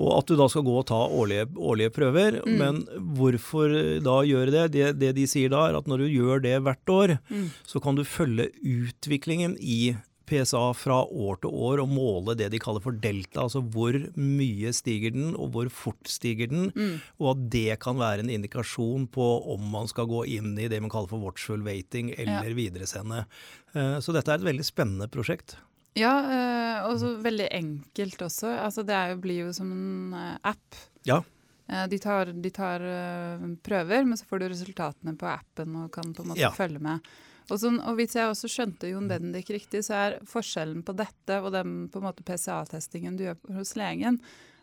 Og 0.00 0.12
at 0.16 0.30
du 0.30 0.36
da 0.38 0.46
skal 0.48 0.64
gå 0.64 0.76
og 0.80 0.86
ta 0.88 0.98
årlige, 1.06 1.48
årlige 1.56 1.92
prøver. 1.96 2.38
Mm. 2.44 2.60
Men 2.60 2.82
hvorfor 3.16 3.74
da 4.04 4.20
gjøre 4.26 4.54
det? 4.54 4.66
det? 4.76 4.92
det? 5.00 5.14
de 5.18 5.26
sier 5.30 5.52
da, 5.52 5.66
er 5.68 5.80
at 5.80 5.90
når 5.90 6.04
du 6.04 6.12
gjør 6.12 6.44
det 6.44 6.54
hvert 6.66 6.94
år, 6.94 7.16
mm. 7.30 7.48
så 7.68 7.82
kan 7.84 7.98
du 7.98 8.06
følge 8.08 8.50
utviklingen 8.60 9.56
i 9.60 9.96
PSA 10.30 10.62
fra 10.78 11.00
år 11.04 11.40
til 11.42 11.54
år 11.68 11.82
og 11.82 11.90
måle 11.90 12.36
det 12.38 12.50
de 12.52 12.60
kaller 12.62 12.82
for 12.84 12.96
delta, 13.02 13.44
altså 13.44 13.62
hvor 13.74 13.96
mye 14.16 14.72
stiger 14.76 15.14
den, 15.14 15.32
og 15.34 15.52
hvor 15.54 15.70
fort 15.74 16.10
stiger 16.10 16.50
den, 16.50 16.68
mm. 16.74 16.94
og 17.18 17.32
at 17.34 17.48
det 17.52 17.80
kan 17.82 17.98
være 18.00 18.24
en 18.24 18.32
indikasjon 18.32 19.08
på 19.12 19.30
om 19.54 19.66
man 19.72 19.90
skal 19.90 20.08
gå 20.10 20.24
inn 20.38 20.54
i 20.58 20.68
det 20.70 20.80
man 20.82 20.92
kaller 20.92 21.10
for 21.10 21.22
watchful 21.22 21.64
waiting 21.66 22.12
eller 22.16 22.52
ja. 22.52 22.56
videresende. 22.56 23.24
Eh, 23.74 23.98
så 24.02 24.14
dette 24.14 24.32
er 24.32 24.40
et 24.40 24.48
veldig 24.50 24.66
spennende 24.66 25.10
prosjekt. 25.12 25.56
Ja, 25.98 26.14
eh, 26.22 26.78
og 26.86 27.00
så 27.02 27.16
veldig 27.22 27.50
enkelt 27.56 28.22
også. 28.22 28.52
Altså 28.62 28.86
det 28.86 28.98
jo, 29.12 29.20
blir 29.24 29.44
jo 29.46 29.54
som 29.56 29.72
en 29.74 30.16
eh, 30.16 30.38
app. 30.52 30.80
Ja. 31.08 31.22
De 31.86 32.00
tar, 32.02 32.32
de 32.34 32.50
tar, 32.50 32.82
prøver, 33.62 34.02
men 34.02 34.18
så 34.18 34.24
får 34.26 34.40
du 34.40 34.44
resultatene 34.50 35.12
på 35.14 35.28
appen 35.30 35.76
og 35.78 35.92
kan 35.94 36.08
på 36.16 36.24
en 36.24 36.32
måte 36.32 36.42
ja. 36.42 36.50
følge 36.50 36.82
med. 36.82 37.06
Og, 37.50 37.58
sånn, 37.58 37.80
og, 37.82 37.96
hvis 37.98 38.14
jeg 38.14 38.30
også 38.30 38.50
skjønte 38.50 38.90
Jon 38.92 39.08
Bendik 39.10 39.50
riktig, 39.50 39.82
så 39.86 39.96
er 39.98 40.18
forskjellen 40.28 40.84
på 40.86 40.94
dette 40.98 41.40
og 41.42 41.50
den 41.54 41.84
på 41.90 42.00
en 42.00 42.06
måte 42.06 42.24
PCA-testingen 42.26 43.18
du 43.18 43.26
gjør 43.26 43.40
hos 43.58 43.74
legen, 43.78 44.20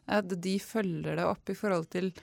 at 0.08 0.32
de 0.32 0.56
følger 0.64 1.20
det 1.20 1.26
opp 1.28 1.52
i 1.52 1.58
forhold 1.58 1.90
til 1.92 2.14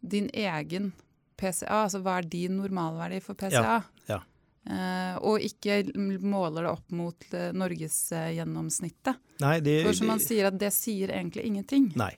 din 0.00 0.30
egen 0.32 0.92
PCA. 1.36 1.84
Altså 1.84 2.00
hva 2.04 2.18
er 2.20 2.30
din 2.32 2.56
normalverdi 2.56 3.20
for 3.24 3.36
PCA? 3.36 3.60
Ja, 3.60 3.82
ja. 4.08 4.22
Uh, 4.64 5.18
og 5.28 5.42
ikke 5.44 5.82
måler 6.24 6.64
det 6.64 6.70
opp 6.70 6.92
mot 6.96 7.26
norgesgjennomsnittet. 7.52 9.18
Nei, 9.44 9.58
det, 9.60 9.82
For 9.84 9.98
som 9.98 10.08
man 10.08 10.22
sier, 10.24 10.48
at 10.48 10.56
det 10.56 10.70
sier 10.72 11.12
egentlig 11.12 11.44
ingenting. 11.50 11.90
Nei. 12.00 12.14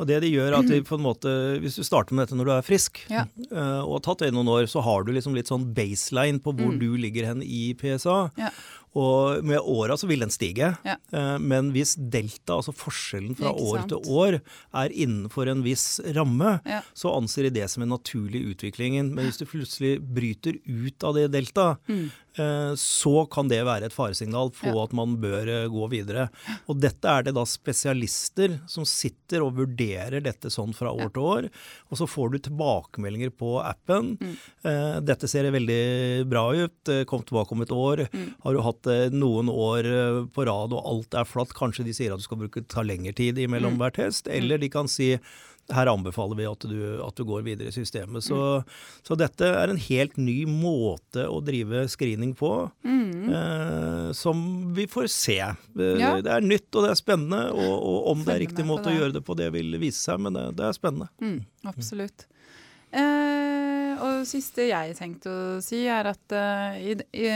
Og 0.00 0.08
det 0.08 0.22
de 0.24 0.32
gjør, 0.32 0.56
at 0.56 0.68
de 0.70 0.80
på 0.86 0.96
en 0.96 1.04
måte, 1.04 1.30
Hvis 1.60 1.76
du 1.76 1.84
starter 1.84 2.16
med 2.16 2.24
dette 2.24 2.38
når 2.38 2.48
du 2.48 2.52
er 2.56 2.66
frisk, 2.66 3.02
ja. 3.12 3.26
uh, 3.52 3.84
og 3.84 3.98
har 3.98 4.04
tatt 4.08 4.24
det 4.24 4.30
i 4.32 4.36
noen 4.36 4.48
år, 4.48 4.66
så 4.70 4.82
har 4.84 5.04
du 5.04 5.12
liksom 5.12 5.36
litt 5.36 5.50
sånn 5.50 5.68
baseline 5.76 6.40
på 6.40 6.54
hvor 6.56 6.72
mm. 6.72 6.78
du 6.80 6.90
ligger 7.00 7.28
hen 7.28 7.44
i 7.44 7.70
PSA. 7.78 8.20
Ja. 8.40 8.52
Og 8.98 9.44
med 9.46 9.62
åra 9.62 9.94
så 10.00 10.08
vil 10.10 10.24
den 10.24 10.32
stige. 10.34 10.72
Ja. 10.86 10.96
Uh, 11.12 11.36
men 11.38 11.70
hvis 11.74 11.94
delta, 12.00 12.56
altså 12.56 12.74
forskjellen 12.74 13.36
fra 13.38 13.52
år 13.52 13.84
til 13.92 14.08
år, 14.10 14.40
er 14.82 14.96
innenfor 15.04 15.50
en 15.52 15.62
viss 15.66 16.00
ramme, 16.16 16.56
ja. 16.66 16.80
så 16.96 17.12
anser 17.14 17.46
de 17.46 17.58
det 17.60 17.68
som 17.70 17.84
en 17.84 17.92
naturlig 17.92 18.42
utvikling. 18.54 18.98
Men 19.12 19.28
hvis 19.28 19.42
du 19.42 19.46
plutselig 19.50 19.98
bryter 20.00 20.58
ut 20.64 21.06
av 21.06 21.20
det 21.20 21.28
delta, 21.36 21.74
mm. 21.90 22.08
Uh, 22.40 22.72
så 22.80 23.26
kan 23.30 23.50
det 23.50 23.60
være 23.68 23.90
et 23.90 23.96
faresignal 23.96 24.52
på 24.56 24.72
ja. 24.72 24.76
at 24.84 24.96
man 24.96 25.18
bør 25.20 25.52
gå 25.70 25.90
videre. 25.92 26.28
Og 26.70 26.80
dette 26.80 27.10
er 27.10 27.28
det 27.28 27.36
da 27.36 27.44
spesialister 27.48 28.58
som 28.70 28.88
sitter 28.88 29.44
og 29.44 29.58
vurderer 29.60 30.24
dette 30.24 30.50
sånn 30.52 30.72
fra 30.76 30.92
år 30.92 31.12
til 31.14 31.26
år. 31.26 31.50
Og 31.90 32.00
så 32.00 32.08
får 32.08 32.32
du 32.32 32.38
tilbakemeldinger 32.48 33.34
på 33.36 33.58
appen. 33.62 34.14
Mm. 34.20 34.34
Uh, 34.64 34.96
dette 35.04 35.28
ser 35.30 35.50
veldig 35.50 36.26
bra 36.30 36.46
ut. 36.56 36.94
Kom 37.10 37.24
tilbake 37.26 37.54
om 37.54 37.64
et 37.64 37.74
år. 37.74 38.06
Mm. 38.12 38.30
Har 38.44 38.54
du 38.54 38.62
hatt 38.64 38.90
eh, 38.90 39.12
noen 39.12 39.50
år 39.52 39.88
eh, 39.88 40.18
på 40.34 40.46
rad 40.48 40.74
og 40.76 40.86
alt 40.92 41.16
er 41.18 41.28
flatt, 41.28 41.54
kanskje 41.56 41.86
de 41.86 41.94
sier 41.96 42.14
at 42.14 42.22
du 42.22 42.26
skal 42.26 42.40
bruke, 42.42 42.64
ta 42.70 42.84
lengre 42.86 43.14
tid 43.16 43.38
imellom 43.40 43.76
mm. 43.76 43.82
hver 43.82 43.96
test. 43.98 44.30
Eller 44.30 44.60
de 44.60 44.70
kan 44.72 44.90
si 44.90 45.12
her 45.70 45.90
anbefaler 45.90 46.38
vi 46.38 46.46
at 46.48 46.64
du, 46.66 46.78
at 47.04 47.16
du 47.16 47.24
går 47.28 47.44
videre 47.46 47.70
i 47.70 47.74
systemet. 47.74 48.24
Så, 48.26 48.38
mm. 48.60 48.72
så, 49.06 49.18
dette 49.18 49.46
er 49.46 49.72
en 49.72 49.80
helt 49.80 50.16
ny 50.20 50.38
måte 50.48 51.26
å 51.30 51.40
drive 51.44 51.84
screening 51.92 52.34
på, 52.38 52.52
mm. 52.86 53.28
eh, 53.28 54.08
som 54.16 54.42
vi 54.76 54.88
får 54.90 55.10
se. 55.14 55.38
Eh, 55.40 56.00
ja. 56.00 56.16
Det 56.24 56.34
er 56.34 56.46
nytt 56.46 56.68
og 56.74 56.86
det 56.86 56.94
er 56.94 57.00
spennende, 57.00 57.44
og, 57.54 57.74
og 57.76 58.10
om 58.14 58.26
det 58.26 58.34
er 58.34 58.44
riktig 58.46 58.66
måte 58.66 58.92
å 58.92 58.96
gjøre 58.96 59.18
det 59.18 59.24
på, 59.26 59.38
det 59.38 59.52
vil 59.54 59.78
vise 59.82 60.00
seg, 60.02 60.22
men 60.26 60.36
det, 60.36 60.48
det 60.58 60.68
er 60.68 60.76
spennende. 60.76 61.10
Mm, 61.22 61.40
absolutt. 61.70 62.26
Eh, 62.90 63.59
og 64.00 64.20
det 64.20 64.28
siste 64.30 64.66
jeg 64.68 64.96
tenkte 64.98 65.30
å 65.30 65.60
si, 65.64 65.82
er 65.90 66.10
at 66.10 66.34
uh, 66.34 66.76
i, 66.80 66.96
i, 67.16 67.28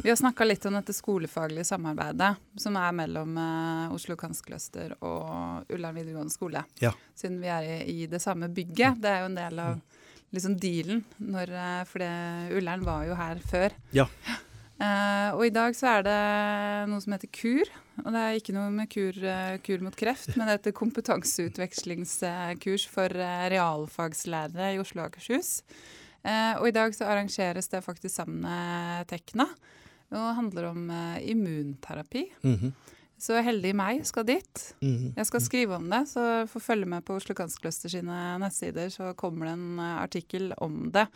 vi 0.00 0.10
har 0.10 0.18
snakka 0.18 0.46
litt 0.46 0.66
om 0.68 0.76
dette 0.78 0.94
skolefaglige 0.96 1.68
samarbeidet 1.68 2.32
som 2.60 2.76
er 2.80 2.96
mellom 2.96 3.38
uh, 3.38 3.94
Oslo 3.94 4.16
Kanskløster 4.20 4.96
og 4.98 5.70
Ullern 5.70 5.96
videregående 5.96 6.34
skole. 6.34 6.64
Ja. 6.82 6.92
Siden 7.16 7.40
vi 7.42 7.52
er 7.52 7.68
i, 7.68 7.80
i, 7.94 8.10
det 8.10 8.22
samme 8.22 8.50
bygget. 8.52 9.00
Det 9.00 9.12
er 9.12 9.24
jo 9.24 9.30
en 9.30 9.40
del 9.40 9.64
av 9.64 9.80
liksom, 10.34 10.58
dealen. 10.60 11.04
Når, 11.30 11.56
uh, 11.56 11.80
for 11.88 12.06
Ullern 12.60 12.86
var 12.86 13.08
jo 13.08 13.18
her 13.20 13.42
før. 13.52 13.76
Ja. 13.96 14.08
Uh, 14.80 15.36
og 15.36 15.42
i 15.44 15.52
dag 15.52 15.74
så 15.76 15.98
er 15.98 16.06
det 16.06 16.20
noe 16.88 17.00
som 17.04 17.12
heter 17.12 17.28
KUR. 17.36 17.68
Og 18.00 18.08
det 18.14 18.20
er 18.20 18.36
ikke 18.38 18.54
noe 18.56 18.70
med 18.72 18.88
kur, 18.92 19.16
uh, 19.20 19.56
kur 19.60 19.78
mot 19.84 19.96
kreft, 19.96 20.36
men 20.36 20.46
det 20.48 20.54
heter 20.56 20.78
kompetanseutvekslingskurs 20.78 22.84
for 22.88 23.08
uh, 23.12 23.48
realfagslærere 23.52 24.74
i 24.74 24.78
Oslo 24.80 25.02
og 25.04 25.08
Akershus. 25.10 25.50
og 26.60 26.66
i 26.68 26.76
dag 26.76 26.94
så 26.94 27.04
arrangeres 27.08 27.68
det 27.72 27.84
faktisk 27.84 28.14
sammen 28.14 28.40
med 28.44 29.06
Tekna. 29.08 29.46
Og 30.10 30.36
handler 30.36 30.64
om 30.68 30.90
immunterapi. 31.22 32.32
Mm 32.42 32.56
-hmm. 32.56 32.72
Så 33.20 33.36
heldig 33.44 33.74
meg 33.76 34.00
skal 34.08 34.24
dit. 34.24 34.62
Mhm. 34.80 35.12
Jeg 35.18 35.28
skal 35.28 35.42
skrive 35.44 35.76
om 35.76 35.90
det, 35.92 36.06
så 36.08 36.46
får 36.48 36.64
følge 36.64 36.88
med 36.88 37.04
på 37.04 37.18
Oslo 37.18 37.34
Kanskløster 37.36 37.92
sine 37.92 38.38
nettsider, 38.40 38.88
så 38.88 39.12
kommer 39.14 39.50
det 39.50 39.52
en 39.58 39.78
eh, 39.78 39.96
artikkel 40.00 40.54
om 40.56 40.90
det. 40.94 41.06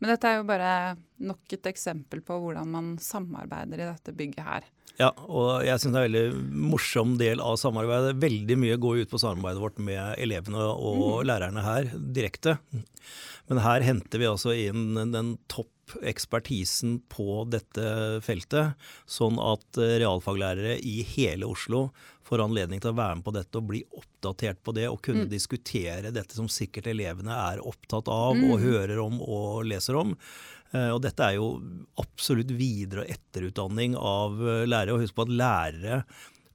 Men 0.00 0.14
dette 0.14 0.28
er 0.30 0.40
jo 0.40 0.48
bare 0.48 0.96
nok 1.20 1.52
et 1.52 1.68
eksempel 1.68 2.22
på 2.24 2.38
hvordan 2.40 2.70
man 2.72 2.94
samarbeider 2.98 3.82
i 3.82 3.90
dette 3.90 4.16
bygget 4.16 4.46
her. 4.46 4.64
Ja, 5.00 5.14
og 5.32 5.62
jeg 5.64 5.80
syns 5.80 5.94
det 5.94 6.00
er 6.00 6.08
en 6.08 6.12
veldig 6.12 6.60
morsom 6.70 7.14
del 7.20 7.40
av 7.40 7.56
samarbeidet. 7.60 8.18
Veldig 8.20 8.56
mye 8.60 8.76
går 8.80 9.02
ut 9.04 9.12
på 9.12 9.20
samarbeidet 9.22 9.62
vårt 9.62 9.80
med 9.80 10.20
elevene 10.20 10.66
og 10.76 11.22
lærerne 11.24 11.64
her 11.64 11.88
direkte. 11.96 12.58
Men 13.48 13.62
her 13.64 13.82
henter 13.82 14.20
vi 14.20 14.28
altså 14.28 14.52
inn 14.54 14.98
den 15.14 15.34
topp 15.50 15.72
ekspertisen 16.06 17.00
på 17.10 17.42
dette 17.50 18.20
feltet, 18.22 18.76
sånn 19.10 19.40
at 19.42 19.80
eh, 19.80 19.96
realfaglærere 20.04 20.76
i 20.86 21.00
hele 21.16 21.48
Oslo 21.50 21.88
får 22.26 22.44
anledning 22.44 22.78
til 22.78 22.92
å 22.92 22.98
være 23.00 23.18
med 23.18 23.26
på 23.26 23.34
dette 23.34 23.58
og 23.58 23.66
bli 23.72 23.80
oppdatert 23.98 24.60
på 24.62 24.74
det, 24.76 24.86
og 24.86 25.00
kunne 25.02 25.26
diskutere 25.26 26.12
dette 26.14 26.36
som 26.36 26.46
sikkert 26.52 26.92
elevene 26.92 27.34
er 27.50 27.64
opptatt 27.66 28.06
av 28.12 28.38
og 28.38 28.62
hører 28.62 29.02
om 29.02 29.18
og 29.24 29.64
leser 29.66 29.98
om. 29.98 30.14
Eh, 30.74 30.90
Og 30.94 31.00
dette 31.02 31.24
er 31.26 31.38
jo 31.38 31.60
absolutt 31.98 32.52
videre- 32.54 33.04
og 33.04 33.10
etterutdanning 33.10 33.96
av 33.96 34.38
eh, 34.40 34.66
lærere. 34.70 34.94
Og 34.94 35.04
husk 35.04 35.16
på 35.16 35.26
at 35.26 35.34
lærere 35.34 36.02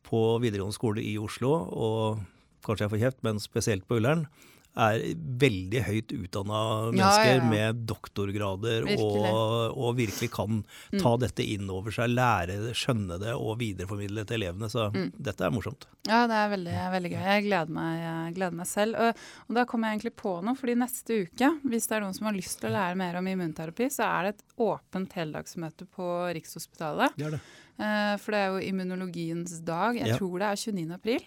på 0.05 0.39
videregående 0.43 0.77
skole 0.77 1.01
i 1.01 1.17
Oslo, 1.17 1.51
og 1.73 2.19
kanskje 2.65 2.85
jeg 2.85 2.93
får 2.93 3.01
kjeft, 3.03 3.23
men 3.25 3.39
spesielt 3.41 3.87
på 3.87 3.97
Ullern, 3.99 4.27
er 4.75 4.99
veldig 5.39 5.81
høyt 5.87 6.11
utdanna 6.17 6.61
mennesker 6.91 7.29
ja, 7.29 7.35
ja. 7.39 7.49
med 7.49 7.83
doktorgrader 7.87 8.83
Virkelig. 8.85 9.21
Mm. 9.23 9.29
Og, 9.31 9.77
og 9.77 9.95
virkelig 9.97 10.29
kan 10.35 10.61
ta 10.99 11.13
dette 11.21 11.45
inn 11.47 11.69
over 11.71 11.91
seg, 11.95 12.09
lære 12.11 12.57
det, 12.65 12.73
skjønne 12.75 13.17
det 13.21 13.33
og 13.37 13.57
videreformidle 13.61 14.23
det 14.23 14.27
til 14.33 14.41
elevene. 14.41 14.69
Så 14.71 14.89
Mm. 14.95 15.11
dette 15.17 15.43
er 15.47 15.51
morsomt. 15.51 15.87
Ja, 16.07 16.21
det 16.29 16.35
er 16.37 16.49
veldig, 16.51 16.75
veldig 16.93 17.09
gøy. 17.15 17.21
Jeg 17.25 17.43
gleder 17.47 17.71
meg, 17.73 17.99
jeg 18.03 18.35
gleder 18.35 18.55
meg 18.59 18.67
selv. 18.69 18.95
Og, 19.01 19.23
og 19.49 19.55
da 19.57 19.63
kommer 19.65 19.87
jeg 19.89 19.97
egentlig 19.99 20.15
på 20.21 20.33
noe, 20.45 20.55
fordi 20.59 20.75
neste 20.77 21.17
uke, 21.25 21.49
hvis 21.65 21.87
det 21.89 21.95
er 21.97 22.03
noen 22.05 22.13
som 22.15 22.27
har 22.29 22.35
lyst 22.37 22.59
til 22.61 22.69
å 22.69 22.75
lære 22.75 22.95
mer 22.99 23.17
om 23.19 23.27
immunterapi, 23.31 23.87
så 23.91 24.05
er 24.07 24.23
det 24.27 24.35
et 24.35 24.43
åpent 24.61 25.15
heldagsmøte 25.17 25.87
på 25.95 26.09
Rikshospitalet. 26.37 27.15
Det 27.17 27.31
det. 27.35 27.39
Eh, 27.75 28.15
for 28.23 28.31
det 28.31 28.39
er 28.39 28.53
jo 28.53 28.61
immunologiens 28.69 29.57
dag. 29.67 29.97
Jeg 29.99 30.07
Ja. 30.13 30.17
tror 30.17 30.39
det 30.39 30.47
er 30.51 30.55
29. 30.55 30.93
april. 30.95 31.25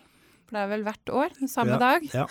For 0.48 0.56
det 0.56 0.62
er 0.64 0.70
vel 0.70 0.84
hvert 0.86 1.10
år, 1.12 1.34
samme 1.52 1.74
Ja, 1.76 1.78
dag. 1.78 2.06
Ja. 2.14 2.24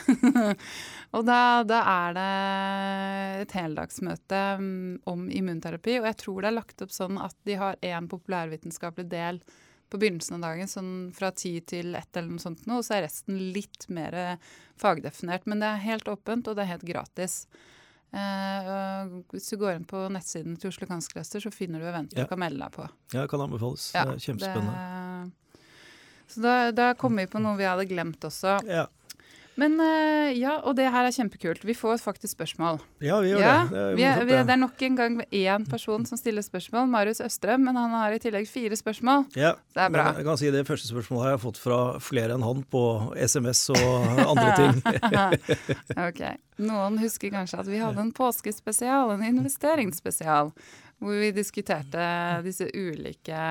Og 1.16 1.24
da, 1.28 1.38
da 1.70 1.84
er 1.86 2.16
det 2.18 3.44
et 3.46 3.54
heldagsmøte 3.60 4.40
mm, 4.60 4.96
om 5.08 5.28
immunterapi, 5.30 6.00
og 6.02 6.08
jeg 6.10 6.18
tror 6.24 6.42
det 6.42 6.50
er 6.50 6.56
lagt 6.58 6.82
opp 6.84 6.92
sånn 6.92 7.20
at 7.22 7.36
de 7.46 7.56
har 7.62 7.78
én 7.86 8.10
populærvitenskapelig 8.10 9.06
del 9.14 9.40
på 9.88 10.02
begynnelsen 10.02 10.36
av 10.40 10.48
dagen, 10.50 10.68
sånn 10.68 10.90
fra 11.16 11.30
ti 11.32 11.54
til 11.64 11.94
ett 11.96 12.18
eller 12.20 12.34
noe 12.34 12.44
sånt 12.44 12.66
og 12.68 12.82
så 12.84 12.98
er 12.98 13.06
resten 13.06 13.38
litt 13.56 13.86
mer 13.94 14.18
fagdefinert. 14.82 15.46
Men 15.48 15.62
det 15.64 15.70
er 15.70 15.86
helt 15.86 16.10
åpent, 16.12 16.50
og 16.50 16.58
det 16.58 16.66
er 16.66 16.74
helt 16.74 16.84
gratis. 16.90 17.38
Eh, 18.12 19.08
hvis 19.32 19.50
du 19.52 19.58
går 19.62 19.78
inn 19.78 19.86
på 19.88 20.06
nettsiden 20.12 20.58
til 20.60 20.72
Oslo 20.74 20.88
Kunstcluster, 20.90 21.44
så 21.44 21.52
finner 21.54 21.80
du 21.84 21.88
eventer 21.88 22.18
Ja. 22.20 22.24
du 22.26 22.30
kan 22.34 22.40
melde 22.40 22.60
deg 22.66 22.72
på. 22.76 22.90
ja, 23.14 23.22
det 23.22 23.30
kan 23.32 23.42
anbefales. 23.46 23.92
det 23.94 24.02
er 24.02 24.20
kjempespennende. 24.28 24.74
det- 24.76 25.07
så 26.28 26.44
da, 26.44 26.54
da 26.76 26.92
kom 27.00 27.16
vi 27.20 27.28
på 27.30 27.40
noe 27.42 27.58
vi 27.60 27.68
hadde 27.68 27.88
glemt 27.90 28.24
også. 28.28 28.60
Ja. 28.68 28.86
Men 29.58 29.80
eh, 29.82 30.36
ja, 30.38 30.60
og 30.70 30.76
det 30.78 30.86
her 30.94 31.08
er 31.08 31.14
kjempekult. 31.16 31.64
Vi 31.66 31.74
får 31.74 31.98
faktisk 32.04 32.36
spørsmål. 32.36 32.78
ja, 33.02 33.16
vi 33.24 33.32
gjør 33.32 33.40
Ja, 33.42 33.54
det. 33.66 33.86
Det 33.98 34.04
er, 34.06 34.20
vi 34.22 34.36
det 34.36 34.54
er 34.54 34.60
nok 34.62 34.84
en 34.86 34.98
gang 35.00 35.16
én 35.34 35.64
person 35.66 36.06
som 36.06 36.20
stiller 36.20 36.46
spørsmål, 36.46 36.86
Marius 36.94 37.24
Østrøm, 37.26 37.64
men 37.66 37.80
han 37.80 37.96
har 37.98 38.14
i 38.14 38.20
tillegg 38.22 38.46
fire 38.52 38.78
spørsmål. 38.78 39.26
Ja, 39.34 39.56
Det 39.74 39.82
er 39.82 39.90
bra. 39.96 40.06
Jeg 40.20 40.28
kan 40.28 40.38
si 40.38 40.52
Det 40.54 40.62
første 40.68 40.92
spørsmålet 40.92 41.26
har 41.26 41.34
jeg 41.34 41.42
fått 41.48 41.58
fra 41.64 41.80
flere 41.98 42.38
enn 42.38 42.46
han 42.46 42.62
på 42.70 42.84
SMS 43.18 43.64
og 43.74 44.22
andre 44.28 44.52
ting. 44.62 45.42
ok. 46.08 46.22
Noen 46.62 47.02
husker 47.02 47.34
kanskje 47.34 47.64
at 47.64 47.72
vi 47.74 47.82
hadde 47.82 48.06
en 48.06 48.14
påskespesial, 48.14 49.16
en 49.16 49.26
investeringsspesial, 49.26 50.54
hvor 51.02 51.18
vi 51.18 51.34
diskuterte 51.34 52.06
disse 52.46 52.70
ulike 52.78 53.42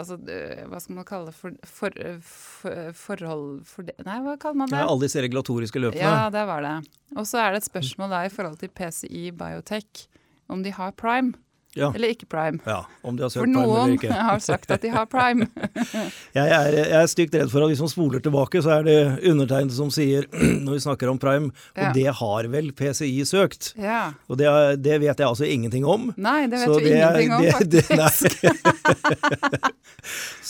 Altså, 0.00 0.16
hva 0.16 0.78
skal 0.80 0.96
man 0.96 1.06
kalle 1.08 1.28
det? 1.28 1.34
For, 1.36 1.56
for, 1.68 1.96
for, 2.24 2.92
forhold 2.96 3.64
for 3.68 3.88
det 3.88 3.96
Nei, 4.06 4.18
hva 4.24 4.38
kaller 4.40 4.62
man 4.62 4.72
det? 4.72 4.80
Ja, 4.80 4.88
alle 4.88 5.04
disse 5.04 5.20
regulatoriske 5.24 5.82
løpene. 5.82 6.00
Ja, 6.00 6.30
det 6.32 6.46
var 6.48 6.64
det. 6.64 6.76
Og 7.12 7.28
så 7.28 7.42
er 7.42 7.52
det 7.52 7.62
et 7.62 7.68
spørsmål 7.68 8.14
da 8.14 8.22
i 8.24 8.32
forhold 8.32 8.56
til 8.62 8.72
PCI 8.72 9.26
Biotech, 9.36 10.06
om 10.52 10.64
de 10.64 10.72
har 10.72 10.96
prime 10.96 11.36
Ja. 11.74 11.88
eller 11.94 12.12
ikke 12.12 12.26
prime. 12.28 12.58
Ja, 12.68 12.82
Om 13.02 13.16
de 13.16 13.22
har 13.24 13.30
For 13.32 13.46
noen 13.48 13.94
har 14.12 14.38
sagt 14.44 14.70
at 14.74 14.82
de 14.84 14.90
har 14.92 15.06
prime. 15.08 15.46
Jeg 16.36 16.48
er, 16.52 16.72
jeg 16.76 16.96
er 17.02 17.06
stygt 17.08 17.34
redd 17.36 17.50
for 17.52 17.64
at 17.64 17.68
hvis 17.72 17.80
man 17.80 17.88
spoler 17.92 18.20
tilbake, 18.24 18.60
så 18.64 18.70
er 18.78 18.84
det 18.86 18.96
undertegnede 19.28 19.72
som 19.76 19.88
sier, 19.92 20.26
når 20.64 20.76
vi 20.76 20.82
snakker 20.84 21.08
om 21.12 21.18
prime, 21.20 21.50
og 21.76 21.82
Ja. 21.82 21.92
det 21.96 22.06
har 22.18 22.48
vel 22.52 22.70
PCI 22.76 23.24
søkt. 23.28 23.72
Ja. 23.80 24.12
Og 24.28 24.36
det, 24.40 24.48
det 24.84 24.98
vet 25.02 25.16
jeg 25.20 25.26
altså 25.28 25.48
ingenting 25.48 25.84
om. 25.88 26.10
Nei, 26.16 26.46
det 26.52 26.60
vet 26.60 26.68
du 26.68 26.78
det 26.80 26.92
ingenting 26.92 27.32
om, 27.36 27.44
faktisk. 27.56 27.88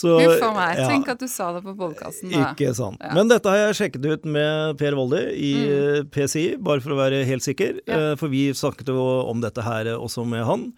Huff 0.03 0.43
a 0.43 0.51
meg. 0.57 0.81
Tenk 0.89 1.09
at 1.13 1.21
du 1.23 1.29
sa 1.31 1.51
det 1.57 1.63
på 1.67 1.75
podkasten. 1.79 2.33
Ikke 2.35 2.73
sant. 2.77 3.03
Men 3.15 3.31
dette 3.31 3.51
har 3.53 3.69
jeg 3.69 3.79
sjekket 3.79 4.07
ut 4.09 4.25
med 4.29 4.79
Per 4.81 4.97
Volde 4.99 5.23
i 5.37 5.53
Mm. 5.53 5.69
eh, 5.69 6.03
PCI, 6.11 6.57
bare 6.59 6.81
for 6.81 6.95
å 6.95 6.99
være 6.99 7.25
helt 7.29 7.43
sikker. 7.45 7.81
Eh, 7.87 8.15
For 8.17 8.29
vi 8.33 8.49
snakket 8.57 8.89
jo 8.89 8.99
om 9.29 9.41
dette 9.41 9.63
her 9.63 9.85
også 9.99 10.25
med 10.27 10.45
han. 10.49 10.73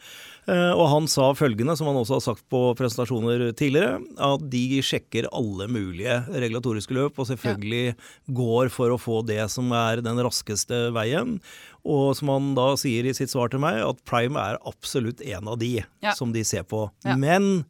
Eh, 0.47 0.73
Og 0.77 0.89
han 0.93 1.07
sa 1.09 1.31
følgende, 1.33 1.77
som 1.77 1.87
han 1.89 1.97
også 1.97 2.19
har 2.19 2.25
sagt 2.27 2.43
på 2.53 2.61
presentasjoner 2.77 3.47
tidligere, 3.57 4.01
at 4.21 4.43
de 4.53 4.81
sjekker 4.85 5.29
alle 5.33 5.67
mulige 5.73 6.19
regulatoriske 6.29 6.93
løp, 6.93 7.19
og 7.19 7.27
selvfølgelig 7.31 7.95
går 8.37 8.69
for 8.75 8.93
å 8.93 8.99
få 9.01 9.23
det 9.25 9.41
som 9.51 9.73
er 9.73 10.03
den 10.05 10.21
raskeste 10.21 10.91
veien. 10.93 11.39
Og 11.85 12.15
som 12.17 12.29
han 12.29 12.55
da 12.57 12.75
sier 12.81 13.05
i 13.09 13.13
sitt 13.17 13.33
svar 13.33 13.49
til 13.53 13.61
meg, 13.65 13.81
at 13.85 14.05
Prime 14.09 14.37
er 14.41 14.59
absolutt 14.69 15.21
en 15.25 15.49
av 15.49 15.59
de 15.59 15.85
Ja. 16.03 16.13
som 16.13 16.33
de 16.33 16.43
ser 16.45 16.65
på. 16.65 16.91
Ja. 17.05 17.17
Men 17.17 17.65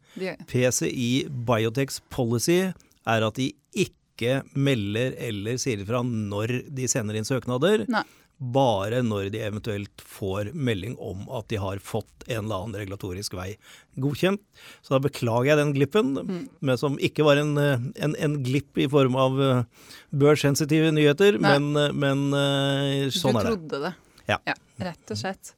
PCI 0.47 1.27
Biotechs 1.29 2.01
policy 2.09 2.73
er 3.07 3.23
at 3.27 3.35
de 3.35 3.53
ikke 3.75 4.43
melder 4.55 5.13
eller 5.19 5.57
sier 5.59 5.77
ifra 5.83 5.99
når 6.03 6.61
de 6.73 6.87
sender 6.87 7.15
inn 7.19 7.27
søknader. 7.27 7.87
Nei. 7.91 8.03
Bare 8.37 8.99
når 9.05 9.29
de 9.31 9.39
eventuelt 9.45 10.01
får 10.03 10.49
melding 10.53 10.97
om 10.99 11.21
at 11.37 11.47
de 11.47 11.55
har 11.61 11.79
fått 11.79 12.25
en 12.27 12.41
eller 12.45 12.65
annen 12.65 12.75
regulatorisk 12.81 13.33
vei 13.37 13.53
godkjent. 14.01 14.41
Så 14.83 14.91
da 14.95 14.99
beklager 14.99 15.53
jeg 15.53 15.57
den 15.61 15.71
glippen, 15.77 16.13
Mm. 16.19 16.49
men 16.59 16.77
som 16.77 16.97
ikke 16.99 17.23
var 17.23 17.37
en, 17.39 17.55
en, 17.57 18.15
en 18.19 18.35
glipp 18.43 18.77
i 18.77 18.89
form 18.91 19.15
av 19.15 19.39
eh, 19.41 19.63
børssensitive 20.11 20.91
nyheter, 20.91 21.39
Nei. 21.39 21.55
men, 21.59 21.75
eh, 21.79 21.93
men 21.95 22.25
eh, 22.33 23.07
sånn 23.15 23.33
du 23.35 23.39
er 23.39 23.43
det. 23.43 23.49
Du 23.49 23.55
trodde 23.55 23.81
det. 23.87 23.93
Ja. 24.27 24.39
Rett 24.83 25.11
og 25.15 25.17
slett. 25.21 25.53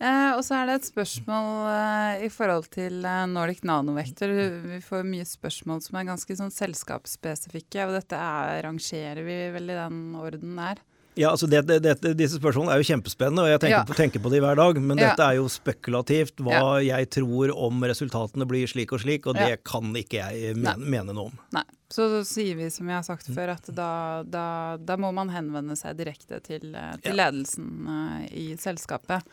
Eh, 0.00 0.30
og 0.32 0.40
så 0.46 0.54
er 0.56 0.68
det 0.70 0.74
et 0.78 0.86
spørsmål 0.88 1.48
eh, 1.74 2.22
i 2.24 2.30
forhold 2.32 2.70
til 2.72 3.02
eh, 3.04 3.24
Nordic 3.28 3.64
Nanovekter. 3.68 4.30
Vi 4.70 4.78
får 4.86 5.02
mye 5.08 5.26
spørsmål 5.28 5.82
som 5.84 5.98
er 6.00 6.06
ganske 6.08 6.36
sånn 6.38 6.54
selskapsspesifikke, 6.54 7.84
og 7.88 7.96
dette 7.98 8.16
er, 8.16 8.62
rangerer 8.64 9.20
vi 9.26 9.40
vel 9.56 9.68
i 9.74 9.76
den 9.76 10.00
orden 10.20 10.54
der. 10.60 10.80
Ja, 11.20 11.32
altså 11.34 11.48
det, 11.50 11.66
det, 11.68 11.80
det, 11.84 12.14
Disse 12.16 12.38
spørsmålene 12.40 12.72
er 12.74 12.80
jo 12.80 12.88
kjempespennende, 12.88 13.44
og 13.44 13.50
jeg 13.52 13.60
tenker, 13.66 13.78
Ja. 13.82 13.84
på, 13.88 13.96
tenker 13.98 14.22
på 14.24 14.32
de 14.32 14.40
hver 14.40 14.56
dag. 14.56 14.80
Men 14.80 14.98
Ja. 14.98 15.10
dette 15.10 15.26
er 15.26 15.36
jo 15.36 15.48
spekulativt. 15.52 16.40
Hva 16.40 16.80
jeg 16.84 17.10
tror 17.12 17.52
om 17.54 17.82
resultatene 17.84 18.46
blir 18.48 18.70
slik 18.70 18.94
og 18.96 19.04
slik, 19.04 19.26
og 19.28 19.36
det 19.36 19.50
Ja. 19.50 19.56
kan 19.56 19.92
ikke 19.92 20.22
jeg 20.22 20.56
mene, 20.56 20.80
mene 20.80 21.12
noe 21.12 21.28
om. 21.30 21.38
Nei. 21.52 21.64
Så 21.90 22.22
sier 22.22 22.54
vi 22.54 22.68
som 22.70 22.86
jeg 22.86 22.94
har 22.94 23.02
sagt 23.02 23.26
før, 23.34 23.50
at 23.56 23.66
da, 23.74 24.22
da, 24.22 24.76
da 24.78 24.96
må 24.96 25.12
man 25.12 25.28
henvende 25.28 25.74
seg 25.76 25.96
direkte 25.98 26.38
til, 26.40 26.72
eh, 26.72 26.92
til 27.02 27.16
ledelsen 27.18 27.66
uh, 27.88 28.26
i 28.30 28.54
selskapet. 28.54 29.26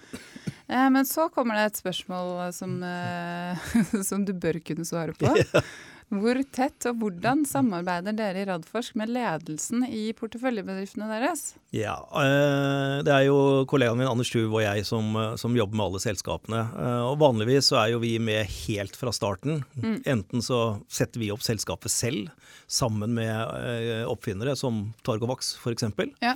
Eh, 0.67 0.89
men 0.89 1.05
så 1.05 1.29
kommer 1.29 1.53
det 1.53 1.67
et 1.69 1.83
spørsmål 1.83 2.51
som, 2.57 2.81
uh, 2.81 4.01
som 4.09 4.25
du 4.25 4.33
bør 4.33 4.57
kunne 4.65 4.89
svare 4.89 5.13
på. 5.13 5.29
Hvor 6.07 6.37
tett 6.55 6.85
og 6.87 7.01
hvordan 7.01 7.41
samarbeider 7.43 8.15
dere 8.15 8.39
i 8.39 8.45
Radforsk 8.47 8.95
med 8.95 9.09
ledelsen 9.11 9.81
i 9.91 10.13
porteføljebedriftene 10.15 11.03
deres? 11.11 11.41
Ja, 11.75 11.97
eh, 12.15 13.01
Det 13.03 13.11
er 13.11 13.25
jo 13.27 13.65
kollegaen 13.67 13.97
min 13.99 14.07
Anders 14.07 14.31
Tuv 14.31 14.53
og 14.55 14.61
jeg 14.63 14.85
som, 14.87 15.09
eh, 15.19 15.35
som 15.35 15.53
jobber 15.57 15.75
med 15.75 15.85
alle 15.89 15.99
selskapene. 15.99 16.61
Eh, 16.79 17.01
Og 17.11 17.19
Vanligvis 17.19 17.67
så 17.73 17.81
er 17.83 17.91
jo 17.91 17.99
vi 17.99 18.17
med 18.19 18.47
helt 18.47 18.95
fra 18.95 19.11
starten. 19.11 19.65
Mm. 19.83 19.97
Enten 20.05 20.39
så 20.41 20.81
setter 20.87 21.19
vi 21.19 21.29
opp 21.31 21.41
selskapet 21.43 21.91
selv, 21.91 22.29
sammen 22.67 23.13
med 23.13 24.07
oppfinnere 24.07 24.55
som 24.55 24.93
Torgovax 25.03 25.57
f.eks. 25.59 25.83
Ja. 26.21 26.35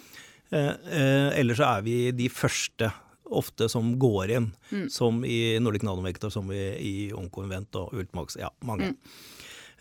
Eller 0.52 1.56
så 1.56 1.78
er 1.78 1.82
vi 1.82 2.12
de 2.12 2.28
første 2.28 2.92
ofte 3.32 3.70
som 3.72 3.94
går 3.98 4.32
inn, 4.36 4.52
Mm. 4.72 4.90
som 4.92 5.24
i 5.24 5.58
Nordic 5.60 5.84
Nanovektor, 5.84 6.30
som 6.32 6.50
i, 6.52 6.76
i 6.80 7.12
Onkoinvent 7.16 7.74
og 7.76 7.94
Ultmax. 7.94 8.36
Ja, 8.40 8.50
mange. 8.64 8.92
Mm. 8.92 8.98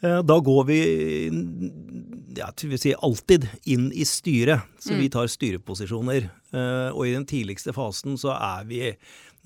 Eh, 0.03 0.23
Da 0.23 0.39
går 0.41 0.65
vi 0.65 0.81
ja, 2.37 2.53
vi 2.63 2.79
si 2.79 2.95
alltid 2.95 3.49
inn 3.65 3.91
i 3.93 4.05
styret, 4.05 4.63
så 4.79 4.95
vi 4.97 5.09
tar 5.11 5.27
styreposisjoner. 5.27 6.31
Eh, 6.53 6.91
Og 6.95 7.07
i 7.07 7.13
den 7.17 7.27
tidligste 7.27 7.75
fasen 7.75 8.17
så 8.19 8.35
er 8.37 8.65
vi 8.65 8.97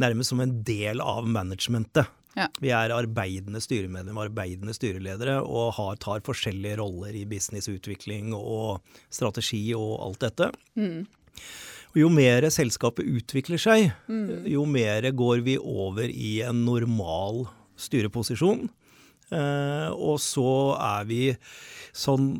nærmest 0.00 0.30
som 0.30 0.40
en 0.40 0.62
del 0.64 1.00
av 1.00 1.26
managementet. 1.26 2.06
Ja. 2.36 2.48
Vi 2.60 2.72
er 2.74 2.90
arbeidende 2.90 3.60
styremedlemmer, 3.62 4.26
arbeidende 4.28 4.74
styreledere, 4.74 5.36
og 5.42 5.74
har, 5.76 5.96
tar 6.02 6.20
forskjellige 6.26 6.80
roller 6.80 7.14
i 7.14 7.24
businessutvikling 7.24 8.32
og 8.34 8.80
strategi 9.08 9.72
og 9.74 10.00
alt 10.02 10.18
dette. 10.26 10.50
Og 11.94 12.00
jo 12.00 12.08
mer 12.10 12.42
selskapet 12.50 13.06
utvikler 13.06 13.60
seg, 13.62 13.92
jo 14.50 14.64
mer 14.66 15.06
går 15.14 15.44
vi 15.46 15.54
over 15.58 16.10
i 16.10 16.40
en 16.42 16.64
normal 16.66 17.46
styreposisjon. 17.78 18.66
Eh, 19.32 19.88
og 19.94 20.20
så 20.22 20.74
er 20.76 21.08
vi 21.08 21.22
sånn 21.94 22.30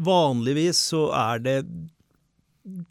Vanligvis 0.00 0.78
så 0.90 1.10
er 1.12 1.42
det 1.44 1.56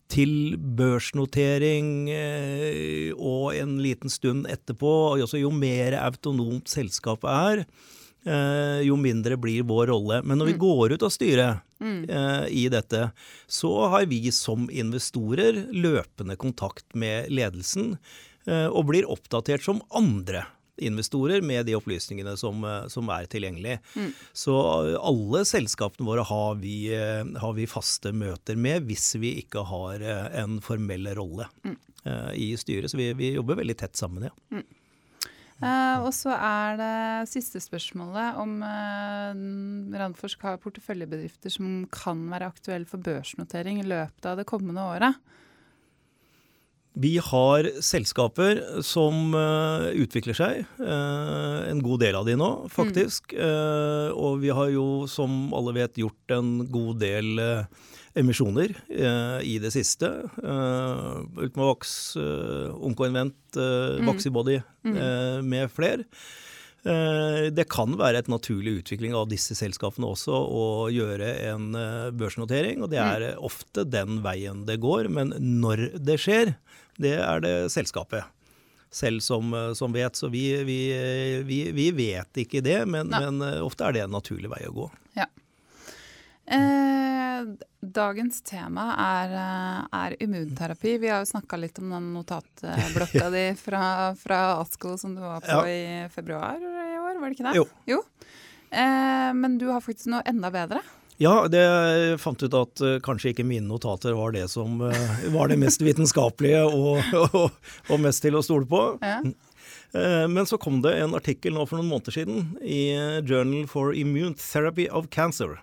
til 0.09 0.57
børsnotering 0.57 2.09
eh, 2.13 3.11
og 3.13 3.55
en 3.57 3.77
liten 3.81 4.11
stund 4.13 4.49
etterpå. 4.49 4.91
Altså, 5.15 5.39
jo 5.41 5.51
mer 5.53 5.95
autonomt 6.01 6.69
selskapet 6.69 7.29
er, 7.29 7.63
eh, 8.25 8.81
jo 8.85 8.97
mindre 8.99 9.39
blir 9.41 9.65
vår 9.69 9.89
rolle. 9.93 10.21
Men 10.25 10.41
når 10.41 10.51
vi 10.51 10.59
går 10.61 10.95
ut 10.97 11.07
av 11.07 11.13
styret 11.13 11.65
eh, 11.81 12.45
i 12.49 12.67
dette, 12.73 13.09
så 13.47 13.73
har 13.93 14.05
vi 14.11 14.21
som 14.35 14.69
investorer 14.69 15.65
løpende 15.73 16.37
kontakt 16.37 16.87
med 16.93 17.29
ledelsen 17.33 17.95
eh, 18.45 18.67
og 18.67 18.89
blir 18.91 19.09
oppdatert 19.09 19.65
som 19.65 19.83
andre 19.89 20.45
investorer 20.85 21.43
med 21.45 21.67
de 21.67 21.75
opplysningene 21.77 22.35
som, 22.39 22.63
eh, 22.63 22.87
som 22.91 23.09
er 23.13 23.29
tilgjengelige. 23.31 23.79
Så 24.33 24.55
alle 24.97 25.43
selskapene 25.47 26.07
våre 26.07 26.25
har 26.27 26.55
vi, 26.61 26.93
eh, 26.95 27.23
har 27.23 27.53
vi 27.57 27.69
faste 27.69 28.13
møter 28.15 28.57
med 28.57 28.87
hvis 28.89 29.13
vi 29.21 29.35
ikke 29.43 29.65
har 29.69 30.01
eh, 30.01 30.41
en 30.43 30.59
formell 30.63 31.07
rolle 31.17 31.49
mm. 31.63 31.77
i 32.35 32.51
styret. 32.57 32.91
Så 32.91 32.97
vi, 32.97 33.11
vi 33.13 33.33
jobber 33.35 33.59
veldig 33.59 33.77
tett 33.77 33.99
sammen, 33.99 34.29
ja. 34.29 34.61
Eh, 35.59 35.97
og 35.99 36.13
så 36.15 36.31
er 36.31 36.77
det 36.79 37.31
siste 37.33 37.59
spørsmålet 37.59 38.37
om 38.39 38.61
uh, 38.63 39.97
Randforsk 39.99 40.45
har 40.47 40.59
porteføljebedrifter 40.63 41.51
som 41.51 41.81
kan 41.91 42.21
være 42.31 42.47
aktuelle 42.47 42.87
for 42.87 43.03
børsnotering 43.03 43.81
i 43.81 43.87
løpet 43.87 44.29
av 44.29 44.39
det 44.39 44.47
kommende 44.47 44.85
året. 44.87 45.19
Vi 46.99 47.13
har 47.23 47.67
selskaper 47.85 48.59
som 48.83 49.31
eh, 49.37 49.85
utvikler 50.03 50.35
seg, 50.35 50.65
eh, 50.83 51.59
en 51.71 51.79
god 51.85 52.01
del 52.03 52.17
av 52.19 52.25
de 52.27 52.35
nå, 52.39 52.49
faktisk. 52.73 53.31
Eh, 53.39 54.09
og 54.11 54.41
vi 54.41 54.51
har 54.51 54.73
jo, 54.73 55.05
som 55.07 55.53
alle 55.55 55.77
vet, 55.77 56.01
gjort 56.01 56.35
en 56.35 56.49
god 56.67 56.99
del 56.99 57.39
emisjoner 58.19 58.73
i 59.45 59.55
det 59.61 59.71
siste. 59.71 60.09
Ultimavax, 60.39 61.91
Oncoinvent, 62.19 63.37
uh, 63.55 63.99
Vaxibody 64.07 64.57
eh, 64.59 65.39
med 65.45 65.71
flere. 65.71 66.03
Eh, 66.83 67.47
Det 67.53 67.67
kan 67.71 67.95
være 67.99 68.23
et 68.23 68.31
naturlig 68.31 68.79
utvikling 68.81 69.15
av 69.15 69.29
disse 69.31 69.55
selskapene 69.55 70.09
også 70.09 70.35
å 70.35 70.65
gjøre 70.91 71.31
en 71.51 71.71
børsnotering, 72.17 72.83
og 72.83 72.91
det 72.91 72.99
er 73.03 73.29
ofte 73.37 73.85
den 73.87 74.19
veien 74.25 74.65
det 74.67 74.79
går. 74.83 75.07
Men 75.13 75.35
når 75.37 75.89
det 76.01 76.19
skjer, 76.25 76.55
det 76.99 77.15
er 77.23 77.41
det 77.45 77.55
selskapet 77.73 78.27
selv 78.91 79.21
som, 79.21 79.53
eh, 79.53 79.73
som 79.77 79.93
vet. 79.93 80.15
Så 80.17 80.29
vi, 80.33 80.43
vi, 80.65 80.79
vi, 81.45 81.59
vi 81.75 81.89
vet 81.95 82.39
ikke 82.45 82.61
det, 82.65 82.81
men, 82.89 83.11
men 83.13 83.41
eh, 83.45 83.59
ofte 83.65 83.85
er 83.87 83.95
det 83.97 84.05
en 84.07 84.15
naturlig 84.17 84.49
vei 84.51 84.63
å 84.69 84.73
gå. 84.75 84.87
Ja. 85.19 85.27
Eh, 86.49 87.45
dagens 87.81 88.41
tema 88.41 88.87
er, 88.97 89.33
eh, 89.37 89.81
er 89.99 90.15
immunterapi. 90.23 90.97
Vi 91.03 91.11
har 91.13 91.21
jo 91.21 91.29
snakka 91.29 91.59
litt 91.61 91.77
om 91.79 91.91
den 91.93 92.07
notatblokka 92.15 93.29
di 93.35 93.43
fra, 93.59 93.83
fra 94.17 94.39
ASKO 94.63 94.95
som 94.97 95.13
du 95.15 95.21
var 95.21 95.45
på 95.45 95.53
Ja. 95.53 95.67
i 95.69 96.09
februar 96.13 96.57
i 96.57 96.97
år, 96.97 97.19
var 97.21 97.29
det 97.29 97.37
ikke 97.37 97.51
det? 97.51 97.67
Jo. 97.93 98.01
Eh, 98.71 99.29
men 99.37 99.57
du 99.61 99.67
har 99.69 99.81
faktisk 99.85 100.09
noe 100.13 100.25
enda 100.29 100.49
bedre. 100.53 100.81
Ja, 101.19 101.49
det 101.51 101.59
jeg 101.59 102.19
fant 102.23 102.39
ut 102.45 102.53
at 102.55 102.79
uh, 102.85 102.93
kanskje 103.03 103.33
ikke 103.33 103.43
mine 103.47 103.67
notater 103.67 104.13
var 104.15 104.31
det 104.31 104.45
som 104.53 104.79
uh, 104.79 104.93
var 105.33 105.49
det 105.51 105.57
mest 105.59 105.81
vitenskapelige 105.83 106.61
og, 106.63 107.03
og, 107.35 107.51
og 107.91 107.97
mest 107.99 108.23
til 108.23 108.35
å 108.39 108.43
stole 108.45 108.63
på. 108.69 108.79
Ja. 109.03 109.17
Uh, 109.91 110.27
Men 110.31 110.45
så 110.47 110.55
kom 110.61 110.79
det 110.85 110.93
en 111.01 111.15
artikkel 111.17 111.53
nå 111.57 111.65
for 111.67 111.75
noen 111.79 111.89
måneder 111.91 112.13
siden 112.15 112.35
i 112.63 112.95
Journal 113.27 113.67
for 113.67 113.91
Immune 113.91 114.35
Therapy 114.39 114.87
of 114.87 115.09
Cancer, 115.11 115.59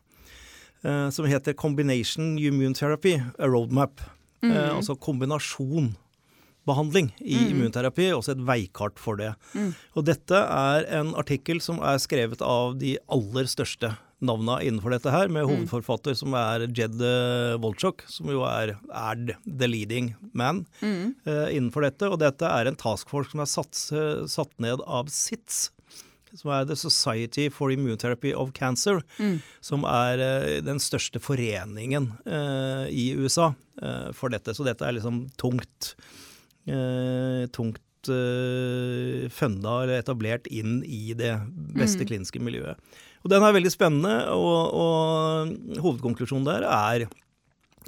som 0.85 1.25
heter 1.27 1.53
Combination 1.59 2.37
Immune 2.39 2.75
Therapy, 2.77 3.17
a 3.39 3.47
roadmap. 3.49 4.01
Eh, 4.45 4.77
Altså 4.77 4.95
kombinasjonbehandling 5.01 7.09
i 7.25 7.37
immunterapi, 7.51 8.13
også 8.15 8.33
et 8.37 8.45
veikart 8.47 8.99
for 9.01 9.17
det. 9.19 9.33
Og 9.97 10.05
dette 10.07 10.37
er 10.37 10.85
en 11.01 11.15
artikkel 11.19 11.61
som 11.65 11.81
er 11.83 11.99
skrevet 12.03 12.43
av 12.45 12.77
de 12.79 12.99
aller 13.09 13.47
største 13.51 13.95
navna 14.25 14.63
innenfor 14.65 14.95
dette 14.95 15.13
her, 15.13 15.29
med 15.33 15.45
hovedforfatter 15.49 16.17
som 16.17 16.35
er 16.39 16.67
Jed 16.77 17.01
eh, 17.05 17.57
Wolchok, 17.61 18.05
som 18.09 18.31
jo 18.33 18.45
er, 18.49 18.77
er 18.89 19.37
the 19.45 19.69
leading 19.69 20.15
man 20.37 20.65
eh, 20.81 21.53
innenfor 21.53 21.85
dette. 21.85 22.09
Og 22.09 22.21
dette 22.23 22.49
er 22.49 22.69
en 22.69 22.79
taskforce 22.81 23.35
som 23.35 23.45
er 23.45 23.51
satt, 23.51 23.81
eh, 23.93 24.27
satt 24.33 24.55
ned 24.63 24.85
av 24.87 25.11
SITS, 25.13 25.67
som 26.37 26.53
er 26.53 26.67
The 26.69 26.77
Society 26.77 27.49
for 27.53 27.73
Immunotherapy 27.73 28.33
of 28.37 28.53
Cancer, 28.57 29.01
som 29.65 29.87
er 29.89 30.21
uh, 30.21 30.49
den 30.61 30.81
største 30.83 31.23
foreningen 31.23 32.11
uh, 32.29 32.85
i 32.93 33.15
USA 33.17 33.55
uh, 33.81 34.11
for 34.13 34.35
dette. 34.35 34.53
Så 34.53 34.67
dette 34.67 34.85
er 34.85 34.99
liksom 34.99 35.27
tungt, 35.41 35.95
tungt 37.57 38.11
funda 39.33 39.73
eller 39.85 40.01
etablert 40.01 40.49
inn 40.51 40.81
i 40.83 41.15
det 41.15 41.31
beste 41.79 42.07
kliniske 42.07 42.43
miljøet. 42.43 42.79
Og 43.27 43.31
den 43.33 43.43
er 43.43 43.55
veldig 43.57 43.73
spennende, 43.75 44.13
og, 44.31 44.77
og 44.79 45.81
hovedkonklusjonen 45.83 46.47
der 46.47 46.67
er 46.71 47.07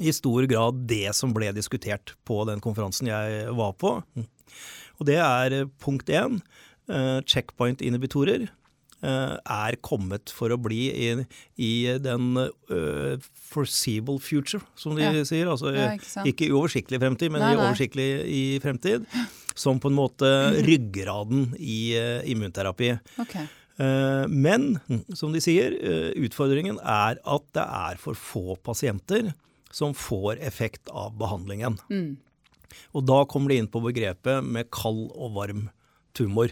i 0.02 0.10
stor 0.14 0.46
grad 0.50 0.80
det 0.90 1.12
som 1.14 1.30
ble 1.34 1.52
diskutert 1.54 2.16
på 2.26 2.40
den 2.48 2.58
konferansen 2.62 3.06
jeg 3.10 3.46
var 3.58 3.72
på. 3.78 3.92
Og 4.98 5.06
det 5.06 5.18
er 5.22 5.54
eh, 5.60 5.68
punkt 5.82 6.10
én. 6.10 6.40
eh, 6.90 7.20
Checkpoint-inhibitorer 7.26 8.48
eh, 8.48 9.34
er 9.38 9.78
kommet 9.86 10.30
for 10.34 10.50
å 10.54 10.58
bli 10.58 10.88
i, 10.90 11.10
i 11.62 11.70
den 12.02 12.32
uh, 12.38 13.14
foreseeable 13.50 14.18
future, 14.22 14.62
som 14.78 14.96
de 14.98 15.06
Ja. 15.06 15.12
sier. 15.26 15.50
Altså 15.54 15.70
Ja, 15.74 15.92
ikke 15.94 16.26
ikke 16.32 16.48
i 16.48 16.54
oversiktlig 16.54 16.98
fremtid, 17.02 17.30
men 17.30 17.42
Nei, 17.46 17.52
i 17.54 17.60
nei. 17.60 17.68
oversiktlig 17.68 18.08
i 18.26 18.42
fremtid. 18.64 19.06
Som 19.58 19.78
på 19.82 19.90
en 19.90 19.98
måte 19.98 20.26
ryggraden 20.68 21.52
i 21.58 21.80
uh, 21.98 22.26
immunterapi. 22.26 22.96
Ok. 23.22 23.38
Eh, 23.78 24.26
Men 24.28 24.80
som 25.14 25.32
de 25.32 25.40
sier, 25.40 25.72
eh, 25.78 26.12
utfordringen 26.18 26.78
er 26.82 27.18
at 27.24 27.44
det 27.54 27.62
er 27.64 27.96
for 28.02 28.14
få 28.14 28.56
pasienter 28.62 29.32
som 29.70 29.92
får 29.94 30.40
effekt 30.40 30.88
av 30.90 31.16
behandlingen. 31.18 31.78
Og 32.94 33.04
da 33.06 33.24
kommer 33.24 33.48
de 33.48 33.58
inn 33.62 33.68
på 33.68 33.80
begrepet 33.84 34.44
med 34.44 34.70
kald 34.70 35.10
og 35.14 35.34
varm 35.34 35.70
tumor. 36.14 36.50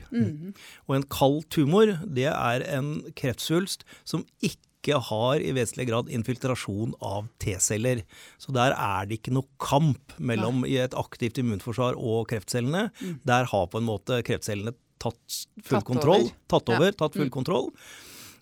Og 0.89 0.95
en 0.97 1.03
kald 1.03 1.49
tumor, 1.51 1.99
det 2.07 2.29
er 2.31 2.63
en 2.77 3.03
kreftsvulst 3.17 3.83
som 4.05 4.25
ikke 4.41 5.01
har 5.03 5.41
i 5.43 5.51
vesentlig 5.51 5.89
grad 5.89 6.09
infiltrasjon 6.15 6.95
av 7.03 7.27
T-celler. 7.43 8.05
Så 8.39 8.53
der 8.55 8.71
er 8.77 9.07
det 9.07 9.19
ikke 9.19 9.35
noe 9.35 9.49
kamp 9.59 10.15
mellom 10.21 10.65
et 10.65 10.95
aktivt 10.95 11.41
immunforsvar 11.43 11.97
og 11.99 12.29
kreftcellene. 12.31 12.91
Der 13.27 13.45
har 13.51 13.67
på 13.67 13.79
en 13.81 13.89
måte 13.89 14.23
kreftcellene 14.23 14.77
tatt 15.07 15.39
full 15.63 15.79
Tatt 15.79 15.89
kontroll. 15.89 16.27
over. 16.29 16.51
Tatt 16.51 16.75
Ja. 16.77 16.91
tatt 17.05 17.19
full 17.19 17.31
kontroll. 17.35 17.71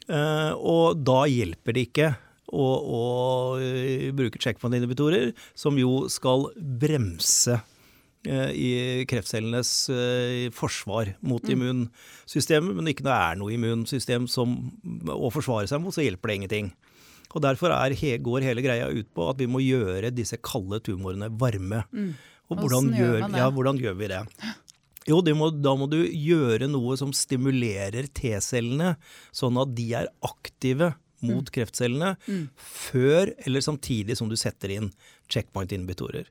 Uh, 0.04 0.52
og 0.60 0.98
da 1.00 1.22
hjelper 1.30 1.72
det 1.76 1.86
ikke 1.88 2.10
å, 2.54 2.64
å 2.64 3.04
eh, 3.56 4.10
bruke 4.14 4.38
checkpoint-inhibitorer, 4.38 5.30
som 5.56 5.78
jo 5.80 6.04
skal 6.12 6.44
bremse 6.60 7.56
uh, 7.56 8.50
i 8.52 9.04
kreftcellenes 9.10 9.70
uh, 9.90 10.50
forsvar 10.54 11.14
mot 11.24 11.42
immunsystemet. 11.50 12.76
Men 12.76 12.92
ikke 12.92 13.06
når 13.06 13.10
det 13.14 13.20
er 13.30 13.40
noe 13.40 13.54
immunsystem 13.56 14.28
som, 14.30 14.52
å 15.08 15.32
forsvare 15.34 15.70
seg 15.70 15.80
mot, 15.82 15.96
så 15.96 16.04
hjelper 16.04 16.30
det 16.30 16.36
ingenting. 16.42 16.70
Og 17.34 17.42
Derfor 17.42 17.72
er, 17.74 17.96
går 18.22 18.44
hele 18.46 18.62
greia 18.62 18.86
ut 18.92 19.08
på 19.16 19.24
at 19.32 19.40
vi 19.40 19.48
må 19.50 19.58
gjøre 19.64 20.12
disse 20.14 20.36
kalde 20.44 20.78
tumorene 20.86 21.32
varme. 21.34 21.80
Og 22.52 22.60
hvordan 22.60 22.92
Hvordan 22.92 22.92
gjør 22.94 23.16
gjør, 23.24 23.38
ja, 23.40 23.48
hvordan 23.50 23.80
gjør 23.80 23.96
vi 23.98 24.10
det? 24.12 24.20
Jo, 25.06 25.20
det 25.20 25.34
må, 25.36 25.50
da 25.52 25.74
må 25.76 25.88
du 25.90 25.98
gjøre 26.08 26.68
noe 26.70 26.96
som 26.96 27.10
stimulerer 27.12 28.06
T-cellene, 28.16 28.94
sånn 29.36 29.58
at 29.60 29.74
de 29.76 29.90
er 30.00 30.08
aktive 30.24 30.94
mot 31.24 31.48
kreftcellene 31.48 32.14
før 32.60 33.30
eller 33.46 33.62
samtidig 33.64 34.16
som 34.18 34.28
du 34.28 34.34
setter 34.36 34.74
inn 34.74 34.90
checkpoint-inhibitorer. 35.32 36.26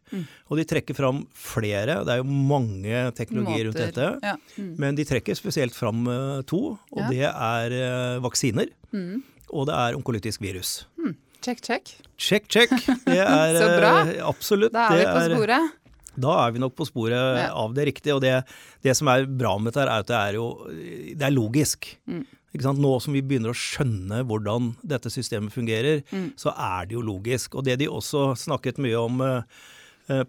Og 0.52 0.60
de 0.60 0.66
trekker 0.70 0.94
fram 0.98 1.24
flere, 1.34 2.00
det 2.06 2.14
er 2.14 2.22
jo 2.22 2.28
mange 2.30 3.00
teknologier 3.18 3.70
rundt 3.70 3.80
dette, 3.82 4.10
Ja. 4.22 4.36
Mm. 4.58 4.76
men 4.78 4.96
de 4.96 5.06
trekker 5.10 5.34
spesielt 5.38 5.74
fram 5.74 6.06
eh, 6.08 6.42
to, 6.46 6.78
og 6.92 7.00
Ja. 7.02 7.10
det 7.10 7.24
er 7.26 7.72
eh, 7.80 8.20
vaksiner, 8.22 8.70
Mm. 8.94 9.24
og 9.50 9.66
det 9.68 9.74
er 9.76 9.96
onkolytisk 9.98 10.42
virus. 10.42 10.86
Check, 11.42 11.60
check. 11.62 11.90
Check, 12.18 12.48
check. 12.48 12.70
Det 12.70 13.18
er 13.20 13.58
Så 13.60 13.68
bra. 13.80 13.94
eh, 14.08 14.22
absolutt. 14.24 14.72
Da 14.72 14.90
er 14.94 14.98
vi 14.98 15.06
på 15.06 15.36
sporet. 15.38 15.72
Da 16.15 16.38
er 16.43 16.54
vi 16.54 16.62
nok 16.62 16.76
på 16.78 16.88
sporet 16.88 17.17
ja. 17.17 17.49
av 17.58 17.73
det 17.76 17.88
riktige. 17.89 18.15
Og 18.17 18.23
det, 18.23 18.36
det, 18.86 18.95
som 18.97 19.10
er 19.12 19.28
bra 19.28 19.56
med 19.58 19.71
dette, 19.71 19.86
er 19.86 20.04
at 20.04 20.10
det 20.10 20.17
er 20.19 20.39
jo 20.39 20.47
det 20.69 21.28
er 21.28 21.36
logisk. 21.36 21.89
Mm. 22.10 22.23
Nå 22.54 22.91
som 23.02 23.15
vi 23.15 23.23
begynner 23.26 23.49
å 23.49 23.58
skjønne 23.58 24.21
hvordan 24.30 24.73
dette 24.86 25.10
systemet 25.10 25.56
fungerer, 25.56 26.04
mm. 26.12 26.34
så 26.38 26.54
er 26.54 26.89
det 26.89 26.97
jo 26.97 27.06
logisk. 27.06 27.58
Og 27.58 27.65
det 27.65 27.80
de 27.82 27.89
også 27.89 28.34
snakket 28.38 28.82
mye 28.84 28.99
om 28.99 29.23
uh, 29.26 29.41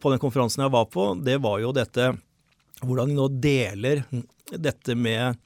på 0.01 0.13
den 0.13 0.23
konferansen 0.23 0.65
jeg 0.65 0.73
var 0.73 0.89
på, 0.89 1.11
det 1.21 1.37
var 1.45 1.61
jo 1.61 1.75
dette 1.77 2.15
hvordan 2.85 3.13
de 3.13 3.19
nå 3.19 3.29
deler 3.41 4.03
dette 4.51 4.97
med 4.97 5.37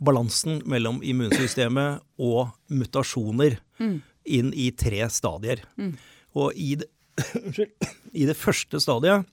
balansen 0.00 0.62
mellom 0.70 1.02
immunsystemet 1.04 2.00
og 2.22 2.54
mutasjoner 2.72 3.58
mm. 3.82 3.98
inn 4.38 4.54
i 4.54 4.70
tre 4.70 5.02
stadier. 5.12 5.64
Mm. 5.76 5.92
Og 6.38 6.56
i 6.56 6.76
det, 6.80 6.88
i 8.22 8.26
det 8.30 8.38
første 8.38 8.80
stadiet 8.82 9.26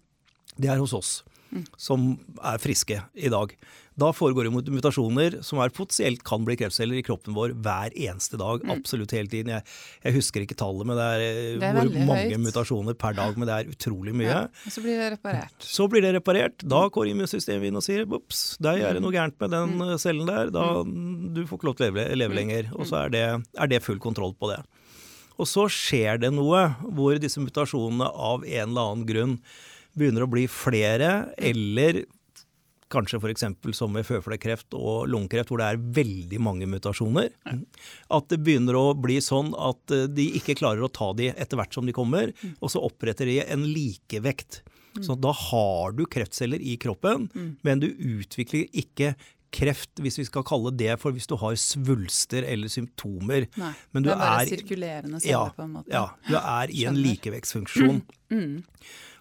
det 0.57 0.71
er 0.73 0.81
hos 0.81 0.95
oss, 0.97 1.11
mm. 1.51 1.67
som 1.79 2.13
er 2.41 2.61
friske 2.61 3.01
i 3.15 3.33
dag. 3.33 3.53
Da 3.97 4.11
foregår 4.13 4.45
det 4.45 4.73
mutasjoner 4.75 5.39
som 5.45 5.57
er 5.63 5.71
potensielt 5.73 6.21
kan 6.25 6.43
bli 6.45 6.53
kreftceller 6.59 6.99
i 6.99 7.03
kroppen 7.05 7.33
vår 7.33 7.55
hver 7.65 7.95
eneste 7.97 8.37
dag. 8.37 8.61
Mm. 8.61 8.75
Absolutt 8.75 9.13
hele 9.15 9.29
tiden. 9.31 9.49
Jeg, 9.55 9.65
jeg, 10.03 10.15
husker 10.19 10.43
ikke 10.43 10.57
tallet, 10.59 10.85
men 10.85 10.99
det 10.99 11.07
er, 11.15 11.23
eh, 11.25 11.55
det 11.57 11.71
er 11.71 11.79
hvor 11.79 12.05
mange 12.11 12.27
høyt. 12.35 12.43
mutasjoner 12.43 12.97
per 13.01 13.15
dag. 13.17 13.33
Men 13.33 13.49
det 13.49 13.55
er 13.55 13.71
utrolig 13.73 14.13
mye. 14.13 14.29
Ja, 14.29 14.43
og 14.45 14.75
så 14.75 14.83
blir 14.85 15.01
det 15.01 15.07
reparert. 15.15 15.65
Så 15.65 15.87
blir 15.89 16.05
det 16.05 16.11
reparert. 16.19 16.61
Da 16.61 16.83
går 16.93 17.09
immunsystemet 17.09 17.71
inn 17.71 17.79
og 17.81 17.85
sier 17.87 18.05
ops, 18.05 18.43
der 18.61 18.83
er 18.85 18.99
det 18.99 19.01
noe 19.01 19.15
gærent 19.15 19.39
med 19.41 19.55
den 19.55 19.73
mm. 19.81 19.95
cellen 20.03 20.29
der. 20.29 20.53
Da, 20.53 20.67
mm. 20.85 21.31
Du 21.33 21.41
får 21.47 21.57
ikke 21.57 21.69
lov 21.71 21.79
til 21.79 21.87
å 21.87 21.89
leve, 21.89 22.05
leve 22.21 22.37
lenger. 22.37 22.69
Og 22.77 22.85
så 22.91 23.01
er 23.07 23.15
det, 23.17 23.25
er 23.57 23.71
det 23.73 23.81
full 23.85 23.97
kontroll 24.03 24.37
på 24.37 24.51
det. 24.53 24.61
Og 25.41 25.49
så 25.49 25.65
skjer 25.73 26.21
det 26.21 26.29
noe 26.37 26.67
hvor 26.85 27.17
disse 27.21 27.41
mutasjonene 27.41 28.05
av 28.13 28.45
en 28.45 28.69
eller 28.69 28.93
annen 28.93 29.09
grunn 29.09 29.35
begynner 29.97 30.25
å 30.25 30.31
bli 30.31 30.45
flere, 30.51 31.33
eller 31.37 32.03
kanskje 32.93 33.19
f.eks. 33.19 33.43
som 33.75 33.91
med 33.91 34.07
føflekkreft 34.07 34.75
og 34.77 35.09
lungekreft, 35.11 35.51
hvor 35.51 35.61
det 35.61 35.67
er 35.67 35.83
veldig 35.99 36.39
mange 36.43 36.69
mutasjoner. 36.69 37.33
At 38.13 38.29
det 38.31 38.39
begynner 38.45 38.77
å 38.79 38.85
bli 38.95 39.19
sånn 39.23 39.53
at 39.59 39.93
eh, 39.95 40.07
de 40.07 40.29
ikke 40.39 40.57
klarer 40.59 40.85
å 40.85 40.91
ta 40.91 41.11
de 41.17 41.31
etter 41.33 41.59
hvert 41.59 41.75
som 41.75 41.87
de 41.87 41.95
kommer, 41.95 42.33
og 42.59 42.71
så 42.71 42.83
oppretter 42.87 43.29
de 43.29 43.41
en 43.43 43.67
likevekt. 43.67 44.61
Så 45.03 45.13
da 45.19 45.29
har 45.29 45.91
du 45.93 46.07
kreftceller 46.09 46.61
i 46.63 46.77
kroppen, 46.81 47.27
men 47.61 47.83
du 47.83 47.91
utvikler 47.91 48.65
ikke 48.73 49.11
kreft, 49.53 49.91
hvis 50.03 50.19
vi 50.19 50.25
skal 50.27 50.45
kalle 50.47 50.71
det 50.75 50.93
for 51.01 51.15
hvis 51.15 51.29
du 51.29 51.35
har 51.39 51.57
svulster 51.61 52.45
eller 52.47 52.71
symptomer. 52.71 53.47
Nei, 53.59 53.73
Men 53.95 54.05
du 54.05 54.09
det 54.09 54.15
er 54.15 54.21
bare 54.21 54.41
er, 54.43 54.51
sirkulerende 54.51 55.21
celler, 55.23 55.33
ja, 55.33 55.43
på 55.55 55.65
en 55.65 55.75
måte. 55.77 55.93
Ja, 55.93 56.05
du 56.27 56.35
er 56.39 56.73
i 56.73 56.87
en 56.89 56.99
likevektsfunksjon. 56.99 58.01
Mm. 58.31 58.37
Mm. 58.37 58.57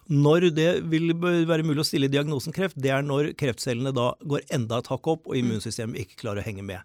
Når 0.07 0.49
det 0.55 0.69
vil 0.87 1.11
være 1.19 1.65
mulig 1.67 1.83
å 1.83 1.87
stille 1.87 2.11
diagnosen 2.11 2.55
kreft, 2.55 2.77
det 2.79 2.93
er 2.95 3.03
når 3.03 3.33
kreftcellene 3.39 3.91
da 3.95 4.13
går 4.23 4.45
enda 4.55 4.79
et 4.79 4.91
hakk 4.91 5.09
opp 5.15 5.27
og 5.27 5.35
immunsystemet 5.39 6.05
ikke 6.05 6.21
klarer 6.23 6.43
å 6.43 6.47
henge 6.47 6.63
med. 6.63 6.83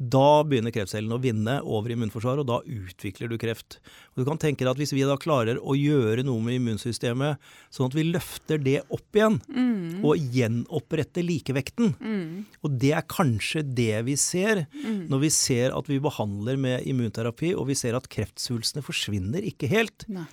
Da 0.00 0.40
begynner 0.48 0.72
kreftcellene 0.72 1.18
å 1.18 1.20
vinne 1.20 1.58
over 1.60 1.92
immunforsvaret, 1.92 2.40
og 2.40 2.48
da 2.48 2.60
utvikler 2.64 3.28
du 3.28 3.36
kreft. 3.40 3.76
Og 4.14 4.22
du 4.22 4.24
kan 4.28 4.40
tenke 4.40 4.64
deg 4.64 4.72
at 4.72 4.80
Hvis 4.80 4.94
vi 4.96 5.04
da 5.04 5.18
klarer 5.20 5.60
å 5.60 5.74
gjøre 5.76 6.24
noe 6.24 6.40
med 6.40 6.56
immunsystemet, 6.56 7.36
sånn 7.68 7.90
at 7.90 7.96
vi 7.98 8.06
løfter 8.08 8.62
det 8.64 8.78
opp 8.88 9.18
igjen, 9.18 9.36
mm. 9.44 10.00
og 10.00 10.32
gjenoppretter 10.32 11.26
likevekten 11.26 11.92
mm. 12.00 12.30
Og 12.64 12.78
det 12.80 12.94
er 12.96 13.04
kanskje 13.10 13.62
det 13.66 14.00
vi 14.06 14.16
ser 14.20 14.64
mm. 14.72 15.04
når 15.12 15.24
vi 15.26 15.32
ser 15.36 15.76
at 15.76 15.90
vi 15.90 16.00
behandler 16.00 16.56
med 16.60 16.88
immunterapi, 16.88 17.52
og 17.52 17.68
vi 17.68 17.76
ser 17.76 17.98
at 17.98 18.08
kreftsvulstene 18.08 18.84
forsvinner 18.86 19.44
ikke 19.52 19.68
helt. 19.68 20.08
Ne. 20.08 20.24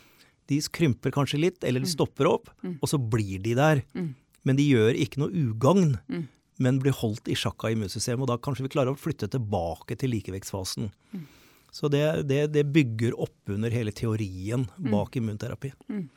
De 0.48 0.62
krymper 0.72 1.12
kanskje 1.12 1.42
litt, 1.44 1.60
eller 1.68 1.84
de 1.84 1.90
mm. 1.90 1.96
stopper 1.98 2.32
opp, 2.32 2.50
mm. 2.64 2.80
og 2.80 2.92
så 2.94 3.02
blir 3.02 3.44
de 3.44 3.58
der. 3.60 3.84
Mm. 3.98 4.14
Men 4.48 4.56
de 4.56 4.64
gjør 4.72 4.96
ikke 4.96 5.20
noe 5.20 5.48
ugagn, 5.50 5.98
men 6.64 6.80
blir 6.82 6.96
holdt 6.96 7.30
i 7.30 7.36
sjakk 7.38 7.66
av 7.68 7.74
immunsystemet. 7.76 8.24
Og 8.26 8.32
da 8.32 8.38
kanskje 8.42 8.66
vi 8.66 8.74
klarer 8.74 8.94
å 8.94 9.00
flytte 9.00 9.30
tilbake 9.34 9.98
til 10.00 10.14
likevektsfasen. 10.16 10.92
Så 11.72 11.90
det, 11.94 12.04
det, 12.30 12.48
det, 12.56 12.64
bygger 12.74 13.18
opp 13.22 13.52
under 13.54 13.74
hele 13.74 13.92
teorien 13.94 14.66
bak 14.78 15.16
immunterapi. 15.20 15.74
Mm. 15.92 16.08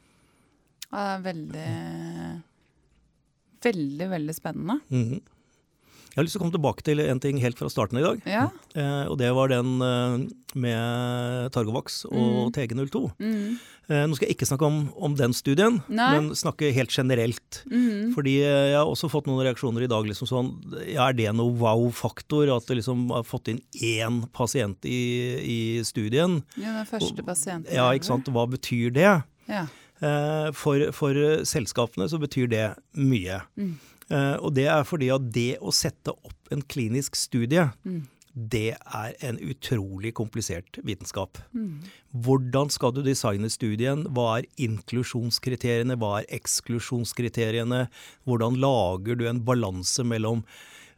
det 0.91 1.03
er 1.03 1.19
veldig, 1.27 1.73
veldig, 3.67 4.09
veldig 4.15 4.35
spennende. 4.35 4.81
Mm 4.89 5.05
-hmm. 5.11 5.21
Jeg 6.11 6.19
har 6.19 6.27
lyst 6.27 6.35
til 6.35 6.41
å 6.41 6.45
komme 6.45 6.55
tilbake 6.57 6.85
til 6.87 7.01
en 7.05 7.21
ting 7.23 7.39
helt 7.39 7.59
fra 7.59 7.69
starten 7.71 8.01
i 8.01 8.03
dag. 8.03 8.23
Ja. 8.27 8.49
Eh, 8.75 9.05
og 9.07 9.19
det 9.21 9.29
var 9.37 9.53
den 9.53 9.77
eh, 9.87 10.15
med 10.59 11.53
Targovax 11.55 12.03
og 12.11 12.51
mm. 12.51 12.55
TG02. 12.57 13.03
Mm. 13.23 13.61
Eh, 13.91 14.03
nå 14.11 14.19
skal 14.19 14.27
jeg 14.27 14.35
ikke 14.35 14.49
snakke 14.51 14.67
om, 14.67 14.81
om 14.99 15.15
den 15.19 15.35
studien, 15.35 15.79
Nei. 15.87 16.09
men 16.17 16.33
snakke 16.39 16.73
helt 16.75 16.95
generelt. 16.95 17.61
Mm. 17.71 18.11
Fordi 18.17 18.37
jeg 18.43 18.75
har 18.75 18.91
også 18.91 19.11
fått 19.13 19.31
noen 19.31 19.45
reaksjoner 19.47 19.87
i 19.87 19.91
dag. 19.91 20.07
liksom 20.11 20.31
sånn, 20.31 20.51
ja, 20.83 21.07
Er 21.09 21.15
det 21.19 21.31
noe 21.39 21.55
wow-faktor 21.59 22.51
at 22.57 22.67
det 22.67 22.81
liksom 22.81 23.07
har 23.15 23.27
fått 23.27 23.53
inn 23.55 23.63
én 23.79 24.25
pasient 24.35 24.87
i, 24.91 25.03
i 25.43 25.61
studien? 25.87 26.41
Ja, 26.57 26.81
den 26.81 26.91
første 26.91 27.27
pasienten. 27.27 27.71
Ja, 27.75 27.87
ikke 27.95 28.11
sant. 28.11 28.31
Hva 28.35 28.49
betyr 28.51 28.91
det? 28.99 29.13
Ja. 29.51 29.69
Eh, 30.01 30.51
for, 30.57 30.87
for 30.97 31.23
selskapene 31.47 32.11
så 32.11 32.19
betyr 32.19 32.51
det 32.51 32.67
mye. 32.99 33.43
Mm. 33.55 33.77
Eh, 34.11 34.37
og 34.43 34.55
det 34.59 34.67
er 34.71 34.87
fordi 34.87 35.11
at 35.15 35.29
det 35.35 35.53
å 35.63 35.73
sette 35.75 36.15
opp 36.15 36.51
en 36.55 36.65
klinisk 36.67 37.19
studie, 37.19 37.69
mm. 37.87 38.01
det 38.35 38.75
er 38.75 39.15
en 39.27 39.39
utrolig 39.39 40.13
komplisert 40.19 40.81
vitenskap. 40.87 41.39
Mm. 41.55 41.87
Hvordan 42.27 42.73
skal 42.75 42.95
du 42.97 43.05
designe 43.07 43.51
studien? 43.53 44.09
Hva 44.17 44.41
er 44.41 44.51
inklusjonskriteriene? 44.67 45.99
Hva 46.01 46.19
er 46.21 46.35
eksklusjonskriteriene? 46.41 47.87
Hvordan 48.27 48.59
lager 48.63 49.19
du 49.21 49.27
en 49.31 49.43
balanse 49.47 50.03
mellom 50.03 50.43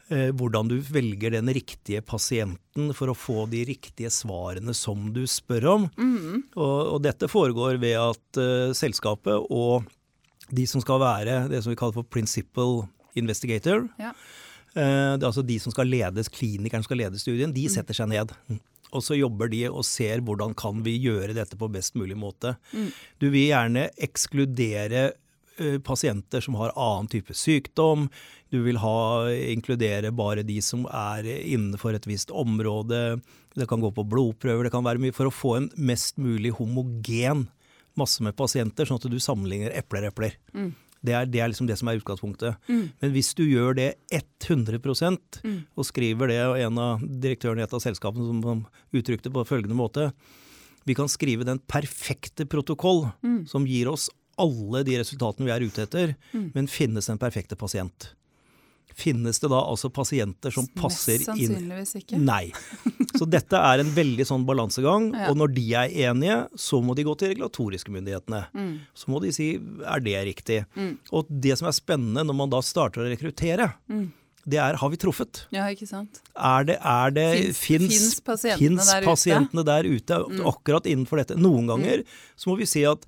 eh, 0.08 0.30
hvordan 0.32 0.72
du 0.72 0.78
velger 0.80 1.36
den 1.36 1.52
riktige 1.52 2.00
pasienten 2.00 2.94
for 2.96 3.12
å 3.12 3.18
få 3.18 3.44
de 3.52 3.66
riktige 3.68 4.12
svarene 4.12 4.72
som 4.76 5.10
du 5.12 5.26
spør 5.28 5.68
om. 5.76 5.90
Mm. 6.00 6.46
Og, 6.56 6.78
og, 6.94 7.02
dette 7.04 7.28
foregår 7.28 7.76
ved 7.82 7.98
at 8.00 8.40
uh, 8.40 8.72
selskapet 8.76 9.52
og 9.52 9.84
de 10.52 10.64
som 10.68 10.82
skal 10.84 11.00
være 11.00 11.36
det 11.52 11.62
som 11.62 11.72
vi 11.72 11.78
kaller 11.80 12.00
for 12.00 12.08
principal 12.08 12.82
investigator. 13.18 13.86
Ja. 14.00 14.12
Uh, 14.72 15.16
det 15.18 15.22
er 15.22 15.30
altså 15.30 15.44
de 15.44 15.58
som 15.60 15.74
skal 15.74 15.90
ledes, 15.92 16.30
Klinikeren 16.32 16.84
som 16.84 16.90
skal 16.90 17.02
lede 17.04 17.20
studien. 17.20 17.54
De 17.54 17.66
mm. 17.68 17.72
setter 17.74 17.96
seg 17.96 18.12
ned. 18.12 18.32
Og 18.92 19.04
så 19.04 19.16
jobber 19.16 19.48
de 19.52 19.64
og 19.70 19.84
ser 19.88 20.20
hvordan 20.24 20.54
kan 20.58 20.82
vi 20.84 20.98
gjøre 21.00 21.36
dette 21.36 21.56
på 21.60 21.70
best 21.72 21.96
mulig 21.96 22.16
måte. 22.18 22.56
Mm. 22.72 22.88
Du 23.20 23.28
vil 23.30 23.50
gjerne 23.50 23.88
ekskludere 24.04 25.10
uh, 25.60 25.78
pasienter 25.84 26.44
som 26.44 26.56
har 26.60 26.74
annen 26.76 27.10
type 27.12 27.36
sykdom. 27.36 28.08
Du 28.52 28.60
vil 28.66 28.80
ha, 28.82 28.98
inkludere 29.32 30.12
bare 30.12 30.44
de 30.44 30.58
som 30.64 30.84
er 30.88 31.24
innenfor 31.24 31.96
et 31.96 32.08
visst 32.08 32.32
område. 32.32 33.22
Det 33.56 33.68
kan 33.68 33.80
gå 33.80 33.88
på 33.92 34.04
blodprøver, 34.08 34.66
det 34.66 34.72
kan 34.74 34.84
være 34.84 35.00
mye 35.00 35.16
for 35.16 35.28
å 35.28 35.32
få 35.32 35.56
en 35.56 35.72
mest 35.76 36.20
mulig 36.20 36.52
homogen 36.58 37.46
masse 37.98 38.24
med 38.24 38.36
pasienter, 38.36 38.88
sånn 38.88 39.00
at 39.00 39.10
du 39.10 39.18
sammenligner 39.20 39.74
epler 39.76 40.06
og 40.06 40.12
epler. 40.12 40.36
Mm. 40.56 40.72
Det 41.02 41.14
er, 41.18 41.26
det 41.26 41.40
er, 41.42 41.50
liksom 41.50 41.66
det 41.66 41.76
som 41.80 41.90
er 41.90 41.98
utgangspunktet. 41.98 42.58
Mm. 42.70 42.84
Men 43.02 43.12
hvis 43.14 43.32
du 43.34 43.42
gjør 43.42 43.74
det 43.78 43.88
100 44.14 44.78
mm. 44.78 45.58
og 45.74 45.88
skriver 45.88 46.30
det, 46.30 46.40
og 46.46 46.58
en 46.62 46.78
av 46.78 47.02
direktørene 47.02 47.64
i 47.64 47.66
et 47.66 47.74
av 47.74 47.82
selskapene 47.82 48.28
som, 48.28 48.64
uttrykte 48.94 49.32
på 49.32 49.46
følgende 49.48 49.78
måte 49.78 50.10
Vi 50.84 50.94
kan 50.94 51.08
skrive 51.08 51.46
den 51.48 51.58
perfekte 51.58 52.46
protokoll 52.46 53.08
mm. 53.22 53.46
som 53.50 53.66
gir 53.66 53.90
oss 53.90 54.08
alle 54.40 54.82
de 54.86 54.96
resultatene 54.98 55.46
vi 55.46 55.52
er 55.54 55.64
ute 55.66 55.84
etter, 55.84 56.14
mm. 56.32 56.50
men 56.54 56.70
finnes 56.70 57.06
den 57.10 57.20
perfekte 57.20 57.58
pasient? 57.58 58.12
Finnes 58.98 59.40
det 59.42 59.50
da 59.52 59.60
altså 59.62 59.90
pasienter 59.94 60.54
som 60.54 60.66
passer 60.78 61.20
inn 61.20 61.26
sannsynligvis 61.26 61.96
ikke. 62.02 62.20
Nei. 62.20 62.52
Så 63.16 63.26
dette 63.28 63.58
er 63.58 63.82
en 63.82 63.92
veldig 63.94 64.26
sånn 64.28 64.46
balansegang. 64.48 65.10
Ja. 65.14 65.28
Og 65.30 65.38
når 65.40 65.52
de 65.56 65.66
er 65.78 65.92
enige, 66.08 66.38
så 66.58 66.80
må 66.84 66.96
de 66.98 67.06
gå 67.06 67.14
til 67.18 67.32
regulatoriske 67.34 67.92
myndighetene. 67.94 68.44
Mm. 68.56 68.72
Så 68.96 69.12
må 69.12 69.20
de 69.22 69.32
si 69.34 69.52
er 69.58 70.02
det 70.04 70.16
riktig. 70.30 70.62
Mm. 70.78 70.96
Og 71.12 71.30
det 71.30 71.58
som 71.60 71.70
er 71.70 71.76
spennende 71.76 72.26
når 72.26 72.38
man 72.42 72.52
da 72.52 72.62
starter 72.64 73.04
å 73.04 73.10
rekruttere, 73.10 73.68
mm. 73.92 74.06
det 74.54 74.60
er 74.64 74.80
har 74.80 74.92
vi 74.92 75.00
truffet? 75.00 75.44
Ja, 75.54 75.68
ikke 75.72 75.88
sant? 75.90 76.22
Er 76.34 76.68
det, 76.68 76.78
er 76.80 77.14
det 77.14 77.28
Fins, 77.58 78.18
pasientene, 78.24 78.24
pasientene, 78.26 78.88
der, 78.88 79.08
pasientene 79.08 79.66
der 79.68 79.88
ute? 79.88 80.22
Mm. 80.32 80.44
akkurat 80.52 80.88
innenfor 80.90 81.22
dette? 81.22 81.38
Noen 81.40 81.70
ganger 81.70 82.04
mm. 82.04 82.18
så 82.36 82.52
må 82.52 82.58
vi 82.60 82.68
si 82.70 82.86
at 82.88 83.06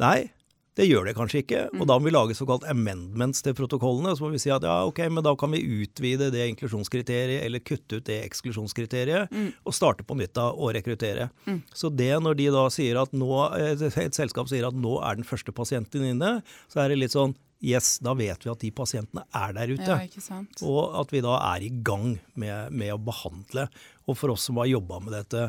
nei, 0.00 0.28
det 0.76 0.84
gjør 0.84 1.06
det 1.08 1.14
kanskje 1.16 1.40
ikke, 1.40 1.60
og 1.70 1.80
mm. 1.80 1.86
da 1.88 1.94
må 1.96 2.04
vi 2.04 2.12
lage 2.12 2.34
såkalt 2.36 2.66
amendments 2.68 3.40
til 3.44 3.54
protokollene. 3.56 4.12
Så 4.16 4.26
må 4.26 4.34
vi 4.34 4.40
si 4.42 4.50
at 4.52 4.64
ja, 4.66 4.74
ok, 4.84 5.00
men 5.08 5.24
da 5.24 5.32
kan 5.40 5.54
vi 5.54 5.62
utvide 5.80 6.28
det 6.34 6.50
inklusjonskriteriet, 6.50 7.46
eller 7.46 7.62
kutte 7.64 7.96
ut 7.96 8.08
det 8.08 8.18
eksklusjonskriteriet, 8.26 9.32
mm. 9.32 9.48
og 9.64 9.76
starte 9.76 10.04
på 10.04 10.18
nytt 10.20 10.34
da 10.36 10.50
og 10.52 10.74
rekruttere. 10.76 11.30
Mm. 11.48 11.62
Så 11.72 11.88
det 11.88 12.10
når 12.20 12.36
de 12.36 12.50
da 12.52 12.66
sier 12.72 13.00
at 13.00 13.16
nå, 13.16 13.30
et 13.56 14.18
selskap 14.18 14.52
sier 14.52 14.68
at 14.68 14.76
nå 14.76 14.98
er 15.00 15.16
den 15.16 15.28
første 15.28 15.54
pasienten 15.56 16.04
inne, 16.10 16.34
så 16.68 16.84
er 16.84 16.92
det 16.92 17.00
litt 17.00 17.16
sånn 17.16 17.36
Yes, 17.64 17.94
da 18.04 18.12
vet 18.12 18.42
vi 18.44 18.50
at 18.52 18.60
de 18.60 18.68
pasientene 18.76 19.22
er 19.32 19.54
der 19.56 19.70
ute. 19.72 19.94
Ja, 19.96 20.40
og 20.68 20.98
at 21.00 21.12
vi 21.14 21.22
da 21.24 21.38
er 21.54 21.64
i 21.64 21.70
gang 21.72 22.18
med, 22.36 22.68
med 22.68 22.92
å 22.92 22.98
behandle. 23.00 23.64
Og 24.04 24.18
for 24.20 24.34
oss 24.34 24.44
som 24.44 24.60
har 24.60 24.68
jobba 24.68 24.98
med 25.00 25.16
dette 25.16 25.46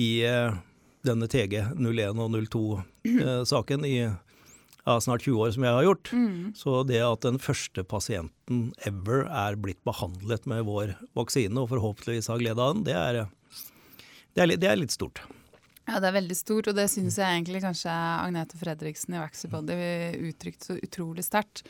i 0.00 0.08
uh, 0.24 0.56
denne 1.04 1.28
TG 1.28 1.60
01 1.76 2.22
og 2.24 2.32
02-saken 2.32 3.84
eh, 3.84 3.92
i 3.92 4.00
ja, 4.88 5.00
snart 5.04 5.24
20 5.26 5.42
år 5.44 5.50
som 5.52 5.66
jeg 5.66 5.76
har 5.76 5.84
gjort. 5.84 6.12
Mm. 6.16 6.52
Så 6.56 6.82
det 6.88 7.00
at 7.04 7.24
den 7.26 7.40
første 7.42 7.84
pasienten 7.84 8.70
ever 8.88 9.26
er 9.28 9.58
blitt 9.60 9.82
behandlet 9.86 10.48
med 10.48 10.64
vår 10.68 10.94
vaksine, 11.18 11.56
og 11.60 11.68
forhåpentligvis 11.74 12.30
har 12.32 12.40
glede 12.40 12.64
av 12.64 12.76
den, 12.76 12.86
det 12.88 12.96
er, 12.96 13.20
det 14.32 14.44
er, 14.44 14.54
det 14.56 14.70
er 14.70 14.80
litt 14.80 14.94
stort. 14.94 15.20
Ja, 15.88 16.00
det 16.00 16.10
er 16.10 16.18
veldig 16.18 16.36
stort, 16.36 16.68
og 16.68 16.76
det 16.76 16.88
syns 16.92 17.16
jeg 17.16 17.36
egentlig 17.36 17.62
kanskje 17.64 17.92
Agnete 17.92 18.58
Fredriksen 18.60 19.16
i 19.16 19.22
Vaxibody 19.22 19.76
uttrykte 20.28 20.72
så 20.72 20.76
utrolig 20.76 21.24
sterkt. 21.24 21.64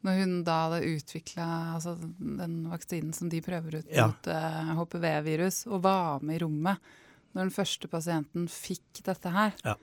Når 0.00 0.16
hun 0.22 0.36
da 0.46 0.54
hadde 0.64 0.94
utvikla 0.94 1.46
altså, 1.74 1.92
den 2.16 2.62
vaksinen 2.70 3.12
som 3.12 3.28
de 3.28 3.42
prøver 3.44 3.82
ut 3.82 3.90
ja. 3.92 4.06
mot 4.08 4.30
uh, 4.32 4.36
eh, 4.62 4.70
HPV-virus, 4.78 5.66
og 5.68 5.82
var 5.84 6.24
med 6.24 6.38
i 6.38 6.44
rommet 6.44 6.92
når 7.34 7.46
den 7.46 7.52
første 7.54 7.90
pasienten 7.92 8.48
fikk 8.50 9.02
dette 9.06 9.32
her. 9.34 9.52
Ja. 9.64 9.76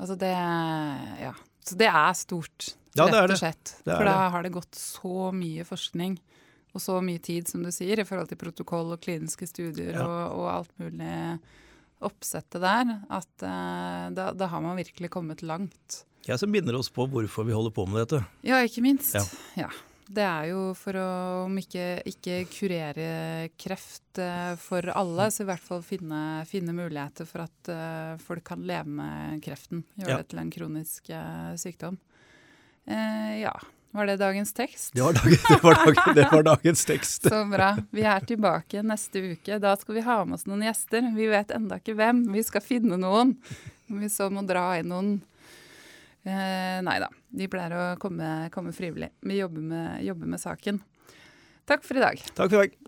Altså 0.00 0.16
det 0.18 0.32
Ja. 0.32 1.34
Så 1.64 1.78
det 1.80 1.88
er 1.88 2.14
stort, 2.18 2.74
ja, 2.94 3.06
rett 3.08 3.34
og 3.34 3.40
slett. 3.40 3.74
For 3.86 4.04
da 4.06 4.16
har 4.34 4.44
det 4.44 4.52
gått 4.54 4.76
så 4.78 5.30
mye 5.34 5.64
forskning 5.66 6.18
og 6.74 6.82
så 6.82 6.98
mye 7.04 7.22
tid, 7.22 7.46
som 7.48 7.62
du 7.62 7.70
sier, 7.72 8.00
i 8.00 8.06
forhold 8.06 8.32
til 8.32 8.40
protokoll 8.40 8.96
og 8.96 9.02
kliniske 9.04 9.46
studier 9.46 9.94
ja. 9.94 10.04
og, 10.04 10.40
og, 10.40 10.48
alt 10.50 10.72
mulig 10.82 11.14
oppsettet 12.04 12.60
der, 12.60 12.90
at 13.14 13.44
uh, 13.46 14.10
da, 14.12 14.32
da, 14.34 14.48
har 14.50 14.60
man 14.64 14.76
virkelig 14.76 15.08
kommet 15.14 15.44
langt. 15.46 16.02
Jeg 16.26 16.40
Som 16.40 16.52
binder 16.52 16.76
oss 16.76 16.90
på 16.92 17.06
hvorfor 17.08 17.46
vi 17.46 17.54
holder 17.54 17.72
på 17.72 17.86
med 17.88 18.02
dette. 18.02 18.24
Ja, 18.44 18.58
ikke 18.66 18.82
minst. 18.84 19.14
Ja. 19.14 19.22
ja. 19.66 19.70
Det 20.06 20.24
er 20.24 20.48
jo 20.50 20.64
for 20.76 20.98
å, 21.00 21.10
om 21.46 21.54
ikke, 21.60 22.02
ikke 22.08 22.42
kurere 22.52 23.06
kreft 23.60 24.20
uh, 24.20 24.52
for 24.60 24.90
alle, 24.92 25.30
så 25.32 25.44
i 25.44 25.48
hvert 25.48 25.64
fall 25.64 25.80
finne, 25.86 26.42
finne 26.48 26.74
muligheter 26.76 27.28
for 27.28 27.46
at 27.46 27.70
uh, 27.72 28.16
folk 28.20 28.44
kan 28.46 28.66
leve 28.68 28.90
med 29.00 29.40
kreften. 29.44 29.84
Gjøre 29.96 30.12
ja. 30.12 30.18
det 30.20 30.28
til 30.32 30.42
en 30.42 30.52
kronisk 30.52 31.08
uh, 31.14 31.54
sykdom. 31.60 31.96
ja. 32.86 33.54
Var 33.94 34.08
det 34.10 34.16
dagens 34.18 34.50
tekst? 34.52 34.88
Det 34.90 35.02
var, 35.02 35.14
dagen, 35.14 35.36
det, 35.48 35.58
var 35.62 35.74
dagen, 35.78 36.14
det 36.14 36.24
var, 36.32 36.42
dagens 36.42 36.80
tekst. 36.84 37.28
Så 37.30 37.44
bra. 37.46 37.68
Vi 37.94 38.02
er 38.02 38.24
tilbake 38.26 38.82
neste 38.82 39.20
uke. 39.22 39.58
Da 39.62 39.76
skal 39.78 39.94
vi 39.94 40.02
ha 40.02 40.16
med 40.26 40.34
oss 40.34 40.48
noen 40.50 40.64
gjester. 40.66 41.06
Vi 41.14 41.28
vet 41.30 41.54
enda 41.54 41.78
ikke 41.78 41.94
hvem. 42.00 42.24
Vi 42.34 42.42
skal 42.42 42.64
finne 42.66 42.98
noen. 42.98 43.36
Vi 43.86 44.10
så 44.10 44.26
må 44.34 44.42
dra 44.48 44.72
inn 44.80 44.90
noen 44.90 45.12
Eh, 46.24 46.78
nei 46.84 46.96
da, 47.02 47.10
de 47.36 47.48
pleier 47.52 47.74
å 47.76 47.84
komme, 48.00 48.48
komme 48.54 48.72
frivillig. 48.76 49.10
Vi 49.20 49.36
jobber 49.42 49.64
med, 49.72 50.00
jobber 50.06 50.30
med 50.32 50.40
saken. 50.40 50.80
Takk 51.68 51.84
for 51.84 52.00
i 52.00 52.04
dag. 52.04 52.20
Takk 52.32 52.48
for 52.48 52.62
i 52.62 52.66
dag. 52.66 52.83